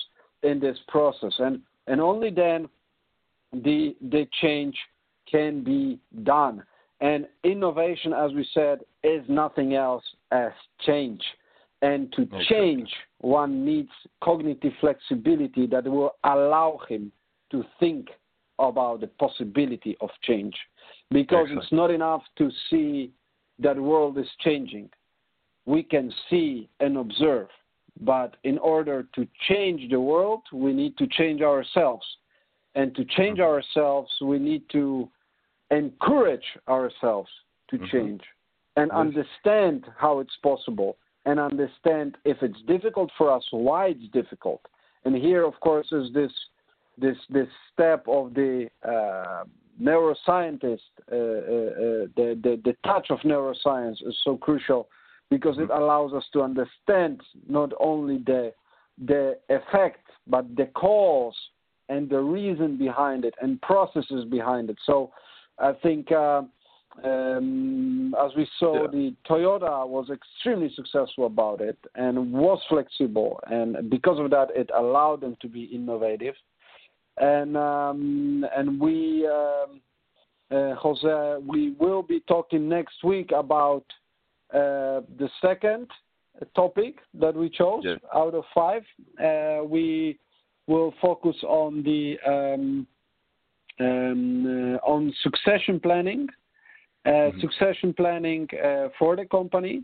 in 0.47 0.59
this 0.59 0.77
process, 0.87 1.33
and 1.39 1.61
and 1.87 2.01
only 2.01 2.31
then 2.31 2.67
the 3.53 3.95
the 4.09 4.27
change 4.41 4.75
can 5.29 5.63
be 5.63 5.99
done. 6.23 6.63
And 6.99 7.27
innovation, 7.43 8.13
as 8.13 8.31
we 8.33 8.47
said, 8.53 8.79
is 9.03 9.23
nothing 9.27 9.75
else 9.75 10.03
as 10.31 10.51
change. 10.85 11.21
And 11.83 12.11
to 12.13 12.23
okay. 12.23 12.43
change, 12.49 12.89
one 13.19 13.63
needs 13.63 13.91
cognitive 14.23 14.73
flexibility 14.81 15.67
that 15.67 15.83
will 15.85 16.15
allow 16.23 16.79
him 16.89 17.11
to 17.51 17.63
think 17.79 18.07
about 18.57 19.01
the 19.01 19.07
possibility 19.07 19.95
of 20.01 20.09
change 20.23 20.55
because 21.11 21.45
Excellent. 21.45 21.63
it's 21.63 21.71
not 21.71 21.91
enough 21.91 22.23
to 22.39 22.49
see 22.69 23.11
that 23.59 23.75
the 23.75 23.81
world 23.81 24.17
is 24.17 24.27
changing. 24.39 24.89
We 25.65 25.83
can 25.83 26.11
see 26.29 26.69
and 26.79 26.97
observe, 26.97 27.47
but 28.01 28.37
in 28.43 28.57
order 28.57 29.07
to 29.15 29.27
change 29.47 29.89
the 29.89 29.99
world, 29.99 30.41
we 30.53 30.73
need 30.73 30.97
to 30.97 31.07
change 31.07 31.41
ourselves. 31.41 32.05
And 32.75 32.95
to 32.95 33.05
change 33.05 33.39
mm-hmm. 33.39 33.53
ourselves, 33.53 34.11
we 34.21 34.39
need 34.39 34.63
to 34.71 35.09
encourage 35.71 36.45
ourselves 36.67 37.29
to 37.69 37.77
mm-hmm. 37.77 37.85
change 37.85 38.21
and 38.75 38.91
yes. 38.91 38.97
understand 38.97 39.85
how 39.97 40.19
it's 40.19 40.37
possible 40.43 40.97
and 41.25 41.39
understand 41.39 42.17
if 42.23 42.37
it's 42.41 42.61
difficult 42.67 43.11
for 43.17 43.31
us, 43.31 43.43
why 43.51 43.87
it's 43.87 44.07
difficult. 44.13 44.61
And 45.03 45.15
here, 45.15 45.45
of 45.45 45.59
course, 45.59 45.87
is 45.91 46.13
this 46.13 46.31
this 46.97 47.17
this 47.29 47.47
step 47.73 48.05
of 48.07 48.33
the 48.33 48.69
uh, 48.83 49.43
neuroscientist, 49.81 50.79
uh, 51.11 51.15
uh, 51.15 51.17
uh, 51.17 52.07
the, 52.15 52.39
the 52.43 52.61
the 52.63 52.75
touch 52.85 53.07
of 53.09 53.19
neuroscience 53.19 53.97
is 54.05 54.15
so 54.23 54.37
crucial 54.37 54.87
because 55.29 55.57
it 55.57 55.69
mm-hmm. 55.69 55.81
allows 55.81 56.13
us 56.13 56.23
to 56.33 56.41
understand 56.41 57.21
not 57.47 57.71
only 57.79 58.19
the 58.25 58.53
the 59.05 59.37
effect 59.49 60.05
but 60.25 60.43
the 60.55 60.65
cause 60.67 61.35
and 61.89 62.09
the 62.09 62.19
reason 62.19 62.77
behind 62.77 63.23
it 63.25 63.33
and 63.41 63.61
processes 63.61 64.25
behind 64.29 64.69
it. 64.69 64.77
So 64.85 65.11
I 65.59 65.73
think 65.83 66.11
uh, 66.11 66.41
um, 67.03 68.15
as 68.19 68.31
we 68.35 68.47
saw, 68.59 68.83
Yeah. 68.83 68.87
the 68.87 69.15
Toyota 69.29 69.87
was 69.87 70.09
extremely 70.09 70.69
successful 70.73 71.27
about 71.27 71.61
it 71.61 71.77
and 71.95 72.33
was 72.33 72.59
flexible, 72.69 73.39
and 73.47 73.89
because 73.89 74.19
of 74.19 74.31
that, 74.31 74.49
it 74.55 74.69
allowed 74.73 75.21
them 75.21 75.35
to 75.41 75.47
be 75.47 75.63
innovative. 75.65 76.35
And 77.17 77.55
um, 77.57 78.45
and 78.55 78.79
we, 78.79 79.27
um, 79.27 79.81
uh, 80.51 80.75
Jose, 80.75 81.43
we 81.45 81.71
will 81.79 82.03
be 82.03 82.19
talking 82.21 82.67
next 82.67 83.03
week 83.03 83.31
about 83.31 83.85
the 84.51 85.29
second 85.41 85.87
topic 86.55 86.95
that 87.13 87.35
we 87.35 87.49
chose 87.49 87.85
out 88.13 88.33
of 88.33 88.43
five. 88.53 88.83
Uh, 89.23 89.63
we 89.63 90.19
will 90.67 90.93
focus 91.01 91.35
on 91.43 91.83
the 91.83 92.17
um, 92.25 92.87
um, 93.79 94.75
uh, 94.75 94.77
on 94.87 95.13
succession 95.21 95.79
planning, 95.79 96.27
uh, 97.05 97.09
Mhm. 97.09 97.41
succession 97.41 97.93
planning 97.93 98.47
uh, 98.55 98.89
for 98.97 99.15
the 99.15 99.25
company, 99.25 99.83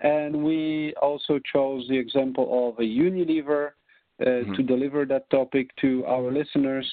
and 0.00 0.44
we 0.44 0.94
also 1.00 1.38
chose 1.52 1.86
the 1.88 1.96
example 1.96 2.68
of 2.68 2.78
a 2.78 2.82
Unilever 2.82 3.72
uh, 4.20 4.24
Mhm. 4.24 4.54
to 4.56 4.62
deliver 4.62 5.04
that 5.06 5.28
topic 5.30 5.74
to 5.76 6.04
our 6.06 6.30
listeners. 6.30 6.86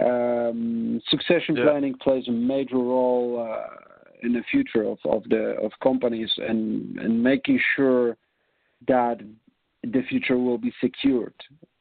Um, 0.00 1.00
succession 1.08 1.56
Yeah. 1.56 1.64
planning 1.64 1.94
plays 1.94 2.28
a 2.28 2.32
major 2.32 2.76
role 2.78 3.40
uh, 3.40 3.68
in 4.22 4.32
the 4.32 4.42
future 4.50 4.84
of, 4.84 4.98
of 5.04 5.22
the 5.28 5.56
of 5.62 5.72
companies 5.82 6.30
and 6.38 6.98
and 6.98 7.22
making 7.22 7.60
sure 7.76 8.16
that 8.88 9.20
the 9.82 10.02
future 10.08 10.38
will 10.38 10.58
be 10.58 10.72
secured. 10.80 11.34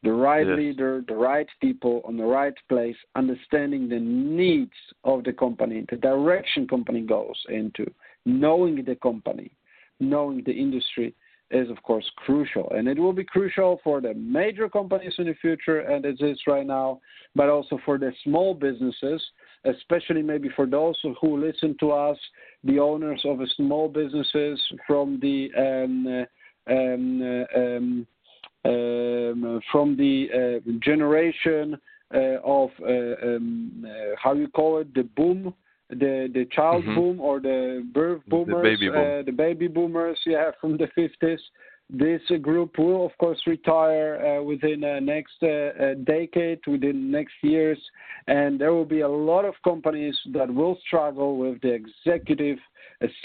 The 0.04 0.12
right 0.12 0.48
Yes. 0.48 0.58
leader, 0.58 1.04
the 1.08 1.16
right 1.16 1.48
people 1.62 2.02
on 2.06 2.18
the 2.18 2.26
right 2.26 2.56
place, 2.68 2.96
understanding 3.16 3.88
the 3.88 4.00
needs 4.00 4.74
of 5.04 5.24
the 5.24 5.34
company, 5.34 5.86
the 5.90 5.98
direction 5.98 6.68
company 6.68 7.02
goes 7.02 7.40
into, 7.50 7.86
knowing 8.26 8.84
the 8.84 8.96
company, 8.96 9.52
knowing 10.00 10.44
the 10.44 10.54
industry 10.54 11.14
is 11.52 11.70
of 11.70 11.82
course 11.84 12.10
crucial. 12.16 12.72
And 12.72 12.88
it 12.88 12.98
will 12.98 13.14
be 13.14 13.24
crucial 13.24 13.80
for 13.84 14.02
the 14.02 14.14
major 14.16 14.68
companies 14.70 15.14
in 15.20 15.26
the 15.28 15.36
future 15.36 15.80
and 15.82 16.06
it 16.06 16.20
is 16.22 16.40
right 16.48 16.66
now, 16.66 17.00
but 17.36 17.50
also 17.50 17.78
for 17.86 17.98
the 18.00 18.12
small 18.24 18.54
businesses, 18.54 19.22
especially 19.66 20.22
maybe 20.22 20.50
for 20.56 20.66
those 20.66 20.96
who 21.20 21.38
listen 21.40 21.76
to 21.80 21.92
us, 21.92 22.18
the 22.64 22.80
owners 22.80 23.22
of 23.26 23.40
small 23.56 23.88
businesses 23.88 24.60
from 24.88 25.20
the 25.22 25.50
um, 25.58 26.08
uh, 26.08 26.26
um, 26.72 27.22
uh, 27.22 27.60
um, 27.60 28.08
um, 28.66 29.62
from 29.72 29.98
the 29.98 30.62
uh, 30.66 30.72
generation 30.80 31.78
uh, 32.14 32.38
of 32.44 32.70
uh, 32.82 33.26
um, 33.26 33.86
uh, 33.88 34.16
how 34.22 34.34
you 34.34 34.48
call 34.48 34.80
it 34.80 34.94
the 34.94 35.04
boom, 35.04 35.54
the 35.90 36.30
the 36.34 36.46
child 36.52 36.86
Mhm. 36.86 36.96
boom 36.96 37.20
or 37.22 37.40
the 37.40 37.84
birth 37.94 38.22
The 38.28 38.30
boomers, 38.32 38.80
baby 38.80 38.90
boom. 38.90 39.20
Uh, 39.20 39.22
the 39.24 39.32
baby 39.32 39.68
boomers, 39.68 40.20
yeah, 40.26 40.52
from 40.62 40.78
the 40.78 40.88
50s. 40.98 41.42
This 41.92 42.22
group 42.42 42.78
will, 42.78 43.06
of 43.06 43.12
course, 43.18 43.42
retire 43.46 44.40
uh, 44.40 44.44
within 44.44 44.82
uh, 44.84 45.00
next 45.02 45.44
uh, 45.44 45.96
decade, 46.06 46.60
within 46.66 47.12
next 47.12 47.34
years, 47.42 47.78
and 48.28 48.60
there 48.60 48.74
will 48.74 48.86
be 48.86 49.02
a 49.02 49.10
lot 49.10 49.44
of 49.44 49.56
companies 49.64 50.16
that 50.34 50.50
will 50.54 50.78
struggle 50.88 51.38
with 51.38 51.60
the 51.62 51.74
executive 51.74 52.58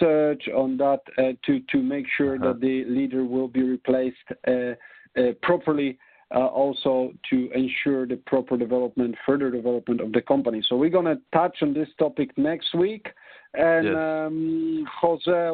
search 0.01 0.49
on 0.49 0.77
that 0.79 1.01
uh, 1.19 1.33
to 1.45 1.61
to 1.73 1.79
make 1.83 2.07
sure 2.17 2.35
Uh-huh. 2.35 2.53
that 2.53 2.61
the 2.61 2.85
leader 2.87 3.25
will 3.25 3.49
be 3.49 3.62
replaced 3.62 4.29
uh, 4.49 4.53
uh, 4.53 5.33
properly. 5.43 5.99
Uh, 6.35 6.39
also 6.62 7.12
to 7.31 7.49
ensure 7.55 8.05
the 8.05 8.17
proper 8.27 8.57
development, 8.57 9.14
further 9.25 9.49
development 9.49 10.01
of 10.01 10.11
the 10.11 10.21
company. 10.21 10.61
So 10.69 10.77
we're 10.77 10.91
going 10.91 11.05
to 11.17 11.21
touch 11.33 11.62
on 11.62 11.73
this 11.73 11.89
topic 12.01 12.37
next 12.37 12.75
week. 12.75 13.07
And 13.55 13.87
Yes. 13.87 13.97
um, 13.97 14.89
Jose, 15.01 15.51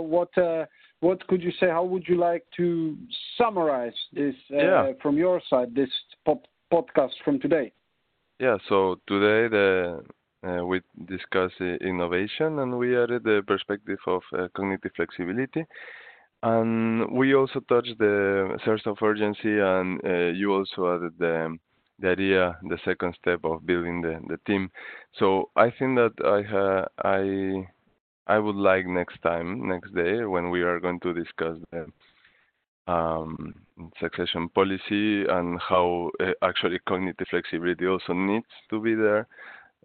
what 1.02 1.26
could 1.26 1.42
you 1.42 1.50
say? 1.60 1.66
How 1.68 1.84
would 1.84 2.06
you 2.06 2.16
like 2.16 2.44
to 2.56 2.96
summarize 3.36 3.98
this 4.12 4.36
uh, 4.52 4.56
Yeah. 4.56 4.92
from 5.02 5.16
your 5.16 5.40
side? 5.50 5.74
This 5.74 5.90
pop- 6.24 6.46
podcast 6.72 7.14
from 7.24 7.40
today. 7.40 7.72
Yeah, 8.38 8.56
so 8.68 9.00
today 9.06 9.48
the 9.56 10.02
uh, 10.48 10.64
we 10.64 10.80
discussed 11.06 11.60
uh, 11.60 11.76
innovation 11.92 12.58
and 12.60 12.78
we 12.78 12.96
added 13.02 13.22
the 13.24 13.42
perspective 13.46 13.98
of 14.06 14.22
uh, 14.32 14.48
cognitive 14.56 14.92
flexibility. 14.96 15.64
And 16.42 17.10
we 17.12 17.34
also 17.34 17.60
touched 17.68 17.96
the 17.98 18.58
sense 18.64 18.82
of 18.86 18.96
urgency 19.02 19.58
and 19.60 20.00
uh, 20.04 20.30
you 20.40 20.52
also 20.52 20.96
added 20.96 21.14
the, 21.18 21.56
the 22.00 22.08
idea, 22.10 22.56
the 22.68 22.78
second 22.84 23.14
step 23.20 23.40
of 23.44 23.64
building 23.66 24.02
the, 24.02 24.20
the 24.28 24.38
team. 24.46 24.70
So 25.18 25.50
I 25.54 25.70
think 25.76 25.96
that 25.98 26.14
I 26.24 26.42
ha- 26.42 26.88
I 27.18 27.20
I 28.26 28.38
would 28.38 28.56
like 28.56 28.86
next 28.86 29.20
time, 29.22 29.68
next 29.68 29.94
day, 29.94 30.24
when 30.24 30.50
we 30.50 30.62
are 30.62 30.80
going 30.80 31.00
to 31.00 31.12
discuss 31.12 31.58
the 31.70 31.86
um, 32.86 33.54
succession 34.00 34.48
policy 34.48 35.24
and 35.24 35.60
how 35.60 36.10
uh, 36.20 36.32
actually 36.42 36.78
cognitive 36.88 37.26
flexibility 37.30 37.86
also 37.86 38.12
needs 38.12 38.46
to 38.70 38.80
be 38.80 38.94
there 38.94 39.26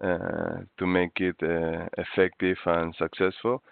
uh, 0.01 0.61
to 0.77 0.85
make 0.85 1.19
it 1.19 1.35
uh, 1.41 1.87
effective 1.97 2.57
and 2.65 2.93
successful. 2.97 3.63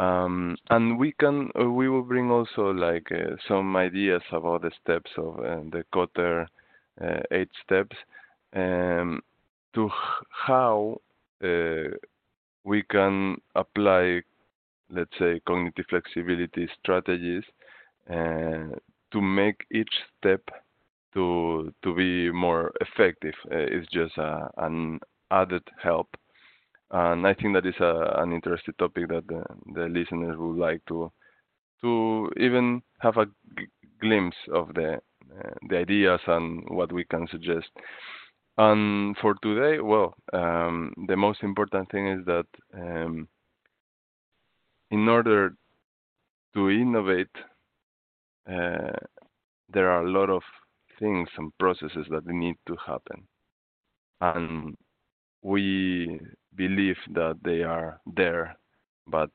Um, 0.00 0.56
and 0.70 0.98
we 0.98 1.12
can 1.20 1.50
uh, 1.58 1.70
we 1.70 1.88
will 1.88 2.02
bring 2.02 2.30
also 2.30 2.72
like 2.72 3.10
uh, 3.12 3.36
some 3.46 3.76
ideas 3.76 4.22
about 4.32 4.62
the 4.62 4.72
steps 4.82 5.10
of 5.16 5.38
uh, 5.38 5.62
the 5.70 5.84
Kotter 5.94 6.46
uh, 7.00 7.20
eight 7.30 7.50
steps 7.62 7.96
um, 8.54 9.22
to 9.74 9.88
how 10.46 11.00
we 12.64 12.82
can 12.84 13.36
apply, 13.54 14.22
let's 14.90 15.16
say, 15.18 15.40
cognitive 15.46 15.86
flexibility 15.90 16.68
strategies 16.80 17.44
uh, 18.10 18.68
to 19.12 19.20
make 19.20 19.66
each 19.72 19.94
step 20.18 20.42
to 21.14 21.72
to 21.82 21.94
be 21.94 22.30
more 22.32 22.72
effective. 22.80 23.34
Uh, 23.50 23.56
it's 23.74 23.88
just 23.92 24.16
a, 24.18 24.50
an 24.58 25.00
added 25.30 25.62
help, 25.82 26.08
and 26.90 27.26
I 27.26 27.34
think 27.34 27.54
that 27.54 27.66
is 27.66 27.78
a, 27.80 28.14
an 28.22 28.32
interesting 28.32 28.74
topic 28.78 29.08
that 29.08 29.26
the, 29.28 29.44
the 29.74 29.88
listeners 29.88 30.36
would 30.38 30.56
like 30.58 30.82
to 30.88 31.10
to 31.82 32.30
even 32.38 32.82
have 33.00 33.16
a 33.18 33.26
g- 33.26 33.66
glimpse 34.00 34.36
of 34.52 34.74
the 34.74 34.94
uh, 34.96 35.50
the 35.68 35.78
ideas 35.78 36.20
and 36.26 36.64
what 36.70 36.92
we 36.92 37.04
can 37.04 37.26
suggest. 37.28 37.68
And 38.56 39.16
for 39.18 39.34
today, 39.42 39.80
well, 39.80 40.14
um, 40.32 40.92
the 41.08 41.16
most 41.16 41.42
important 41.42 41.90
thing 41.90 42.06
is 42.08 42.24
that 42.26 42.46
um, 42.72 43.28
in 44.90 45.08
order 45.08 45.54
to 46.54 46.70
innovate, 46.70 47.34
uh, 48.48 48.92
there 49.68 49.90
are 49.90 50.06
a 50.06 50.10
lot 50.10 50.30
of 50.30 50.42
things 51.00 51.28
and 51.36 51.56
processes 51.58 52.06
that 52.10 52.26
need 52.26 52.56
to 52.68 52.76
happen. 52.86 53.26
And 54.20 54.76
we 55.42 56.20
believe 56.54 56.96
that 57.12 57.38
they 57.44 57.62
are 57.62 58.00
there, 58.14 58.56
but 59.06 59.30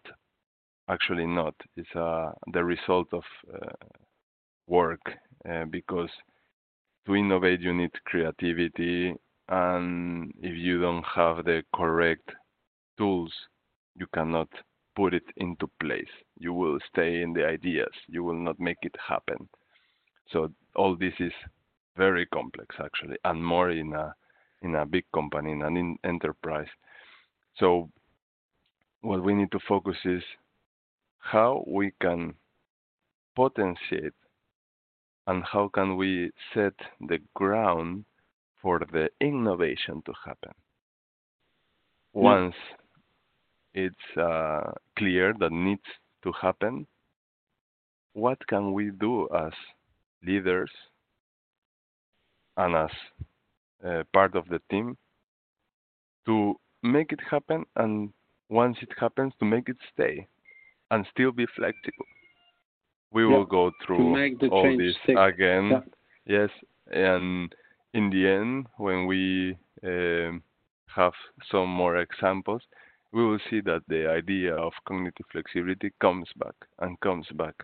actually 0.89 1.28
not. 1.28 1.55
It's 1.76 1.95
uh, 1.95 2.32
the 2.53 2.63
result 2.63 3.07
of 3.13 3.24
uh, 3.53 3.88
work 4.67 5.01
uh, 5.49 5.65
because 5.65 6.09
to 7.10 7.16
innovate 7.16 7.60
you 7.60 7.74
need 7.74 7.91
creativity 8.05 9.16
and 9.47 10.32
if 10.41 10.55
you 10.55 10.80
don't 10.80 11.03
have 11.03 11.43
the 11.43 11.64
correct 11.74 12.30
tools 12.99 13.34
you 13.95 14.05
cannot 14.14 14.47
put 14.95 15.14
it 15.14 15.24
into 15.38 15.68
place. 15.82 16.14
You 16.38 16.53
will 16.53 16.78
stay 16.91 17.22
in 17.22 17.34
the 17.34 17.45
ideas. 17.45 17.93
You 18.07 18.24
will 18.24 18.39
not 18.39 18.60
make 18.60 18.78
it 18.82 18.95
happen. 19.07 19.49
So 20.32 20.51
all 20.76 20.95
this 20.95 21.14
is 21.20 21.32
very 21.97 22.26
complex 22.28 22.76
actually 22.80 23.18
and 23.26 23.43
more 23.43 23.72
in 23.72 23.93
a 23.93 24.14
in 24.62 24.76
a 24.76 24.86
big 24.86 25.05
company 25.14 25.51
in 25.51 25.64
an 25.64 25.78
in 25.78 25.97
enterprise. 26.03 26.72
So 27.57 27.89
what 29.01 29.24
we 29.24 29.34
need 29.34 29.51
to 29.51 29.60
focus 29.68 29.97
is 30.05 30.24
how 31.18 31.64
we 31.68 31.91
can 32.01 32.36
potentiate 33.36 34.14
and 35.30 35.43
how 35.43 35.69
can 35.71 35.95
we 35.95 36.32
set 36.53 36.73
the 37.07 37.19
ground 37.36 38.03
for 38.61 38.80
the 38.91 39.09
innovation 39.21 40.01
to 40.05 40.13
happen? 40.25 40.53
Once 42.13 42.55
it's 43.75 44.17
uh, 44.17 44.71
clear 44.97 45.36
that 45.39 45.51
needs 45.51 45.89
to 46.23 46.32
happen 46.41 46.88
what 48.13 48.39
can 48.47 48.73
we 48.73 48.89
do 48.99 49.30
as 49.45 49.53
leaders 50.25 50.71
and 52.57 52.75
as 52.75 52.89
uh, 53.86 54.03
part 54.11 54.36
of 54.36 54.47
the 54.49 54.59
team 54.71 54.97
to 56.25 56.55
make 56.82 57.11
it 57.11 57.19
happen? 57.30 57.65
And 57.75 58.11
once 58.49 58.77
it 58.82 58.89
happens 58.99 59.34
to 59.39 59.45
make 59.45 59.69
it 59.69 59.77
stay 59.93 60.27
and 60.89 61.05
still 61.13 61.32
be 61.32 61.45
flexible 61.55 62.07
we 63.12 63.24
Yeah, 63.24 63.30
will 63.38 63.45
go 63.45 63.72
through 63.86 64.16
all 64.51 64.78
this 64.78 64.95
stick. 65.03 65.18
again 65.18 65.70
Yeah. 65.72 65.82
yes 66.26 66.49
and 66.91 67.53
in 67.93 68.10
the 68.10 68.28
end 68.28 68.68
when 68.78 69.05
we 69.07 69.57
um, 69.84 70.43
have 70.95 71.14
some 71.51 71.70
more 71.70 71.97
examples 71.97 72.62
we 73.12 73.26
will 73.26 73.39
see 73.49 73.62
that 73.62 73.82
the 73.88 74.07
idea 74.07 74.55
of 74.55 74.74
cognitive 74.88 75.26
flexibility 75.32 75.91
comes 75.99 76.30
back 76.38 76.55
and 76.80 76.99
comes 76.99 77.28
back 77.34 77.55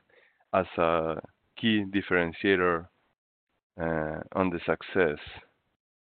as 0.53 0.65
a 0.77 1.19
key 1.57 1.85
differentiator 1.93 2.87
uh, 3.79 4.19
on 4.33 4.49
the 4.49 4.59
success 4.65 5.19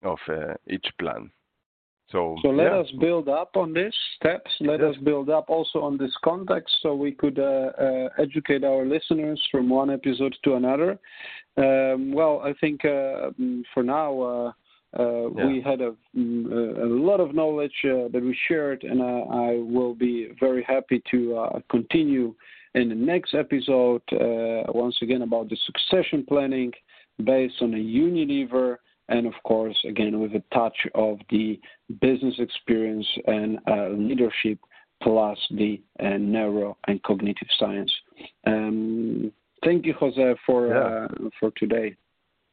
of 0.03 0.17
uh, 0.29 0.53
each 0.67 0.87
plan. 0.99 1.29
So, 2.11 2.35
so 2.41 2.49
let 2.49 2.71
yeah. 2.71 2.79
us 2.79 2.91
build 2.99 3.27
up 3.29 3.51
on 3.55 3.73
these 3.73 3.93
steps. 4.15 4.51
Let 4.59 4.79
Yes. 4.79 4.95
us 4.95 4.97
build 5.03 5.29
up 5.29 5.49
also 5.49 5.81
on 5.81 5.97
this 5.97 6.15
context 6.23 6.75
so 6.81 6.93
we 6.93 7.11
could 7.11 7.39
uh, 7.39 7.71
uh, 7.79 8.09
educate 8.19 8.63
our 8.63 8.85
listeners 8.85 9.41
from 9.51 9.69
one 9.69 9.89
episode 9.89 10.35
to 10.43 10.53
another. 10.55 10.99
Um, 11.57 12.11
well, 12.11 12.41
I 12.43 12.53
think 12.61 12.85
uh, 12.85 13.31
mm, 13.39 13.63
for 13.73 13.81
now 13.81 14.21
uh, 14.21 14.51
uh, 14.97 15.29
Yeah. 15.35 15.47
we 15.47 15.61
had 15.61 15.81
a, 15.81 15.95
mm, 16.15 16.51
a 16.51 16.85
a 16.85 16.89
lot 17.09 17.19
of 17.19 17.33
knowledge 17.33 17.77
uh, 17.85 18.07
that 18.13 18.21
we 18.21 18.37
shared, 18.47 18.83
and 18.83 19.01
uh, 19.01 19.23
I 19.47 19.57
will 19.57 19.95
be 19.95 20.29
very 20.39 20.63
happy 20.63 21.01
to 21.11 21.19
uh, 21.37 21.59
continue 21.69 22.35
in 22.75 22.89
the 22.89 22.95
next 22.95 23.33
episode 23.33 24.03
uh, 24.13 24.71
once 24.71 24.97
again 25.01 25.21
about 25.23 25.49
the 25.49 25.57
succession 25.65 26.23
planning 26.27 26.71
based 27.23 27.61
on 27.61 27.73
a 27.73 27.77
Unilever 27.77 28.77
and 29.09 29.27
of 29.27 29.33
course, 29.43 29.77
again, 29.87 30.19
with 30.19 30.33
a 30.33 30.43
touch 30.53 30.77
of 30.95 31.19
the 31.29 31.59
business 32.01 32.35
experience 32.39 33.07
and 33.27 33.59
uh, 33.67 33.89
leadership, 33.89 34.59
plus 35.01 35.37
the 35.51 35.81
uh, 35.99 36.17
neuro 36.17 36.77
and 36.87 37.01
cognitive 37.03 37.47
science. 37.59 37.91
Um, 38.47 39.31
thank 39.63 39.85
you, 39.85 39.93
Jose, 39.93 40.35
for 40.45 40.67
Yeah. 40.67 41.07
uh, 41.25 41.29
for 41.39 41.51
today. 41.57 41.95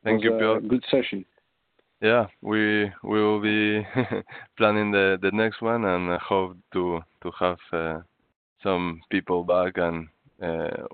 Thank 0.05 0.25
you, 0.25 0.33
Piotr. 0.33 0.67
Good 0.67 0.85
session. 0.91 1.25
Yeah, 2.01 2.27
we 2.41 2.91
we 3.05 3.23
will 3.23 3.41
be 3.41 3.87
planning 4.59 4.91
the 4.91 5.19
the 5.23 5.31
next 5.31 5.63
one, 5.63 5.85
and 5.85 6.13
I 6.13 6.19
hope 6.19 6.57
to 6.73 7.01
to 7.23 7.31
have 7.39 7.59
uh, 7.73 8.01
some 8.63 9.01
people 9.09 9.45
back, 9.45 9.79
and 9.79 10.09
uh, 10.43 10.87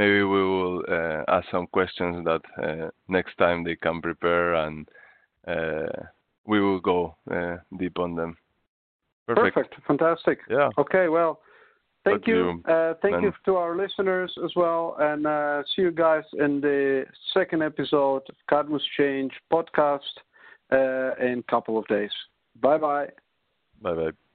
maybe 0.00 0.22
we 0.22 0.42
will 0.52 0.82
uh, 0.88 1.22
ask 1.28 1.46
some 1.50 1.66
questions 1.66 2.24
that 2.24 2.42
uh, 2.66 2.88
next 3.08 3.36
time 3.36 3.64
they 3.64 3.76
can 3.76 4.00
prepare, 4.00 4.54
and 4.54 4.88
uh, 5.46 6.00
we 6.46 6.58
will 6.60 6.80
go 6.80 7.14
uh, 7.30 7.56
deep 7.78 7.98
on 7.98 8.16
them. 8.16 8.36
Perfect. 9.26 9.54
Perfect. 9.54 9.86
Fantastic. 9.86 10.38
Yeah. 10.48 10.70
Okay. 10.78 11.08
Well, 11.08 11.40
thank 12.04 12.26
you. 12.26 12.62
Uh, 12.66 12.94
thank 13.02 13.22
you 13.22 13.32
to 13.44 13.56
our 13.56 13.76
listeners 13.76 14.32
as 14.42 14.52
well, 14.56 14.96
and 14.98 15.26
uh, 15.26 15.62
see 15.70 15.82
you 15.82 15.92
guys 15.92 16.24
in 16.32 16.60
the 16.62 17.04
second 17.34 17.62
episode 17.62 18.22
of 18.28 18.36
Cadmus 18.48 18.82
Change 18.96 19.32
podcast 19.52 20.14
uh, 20.72 21.12
in 21.24 21.44
a 21.46 21.50
couple 21.50 21.76
of 21.78 21.86
days. 21.88 22.14
Bye 22.60 22.78
bye. 22.78 23.08
Bye 23.82 23.94
bye. 23.94 24.29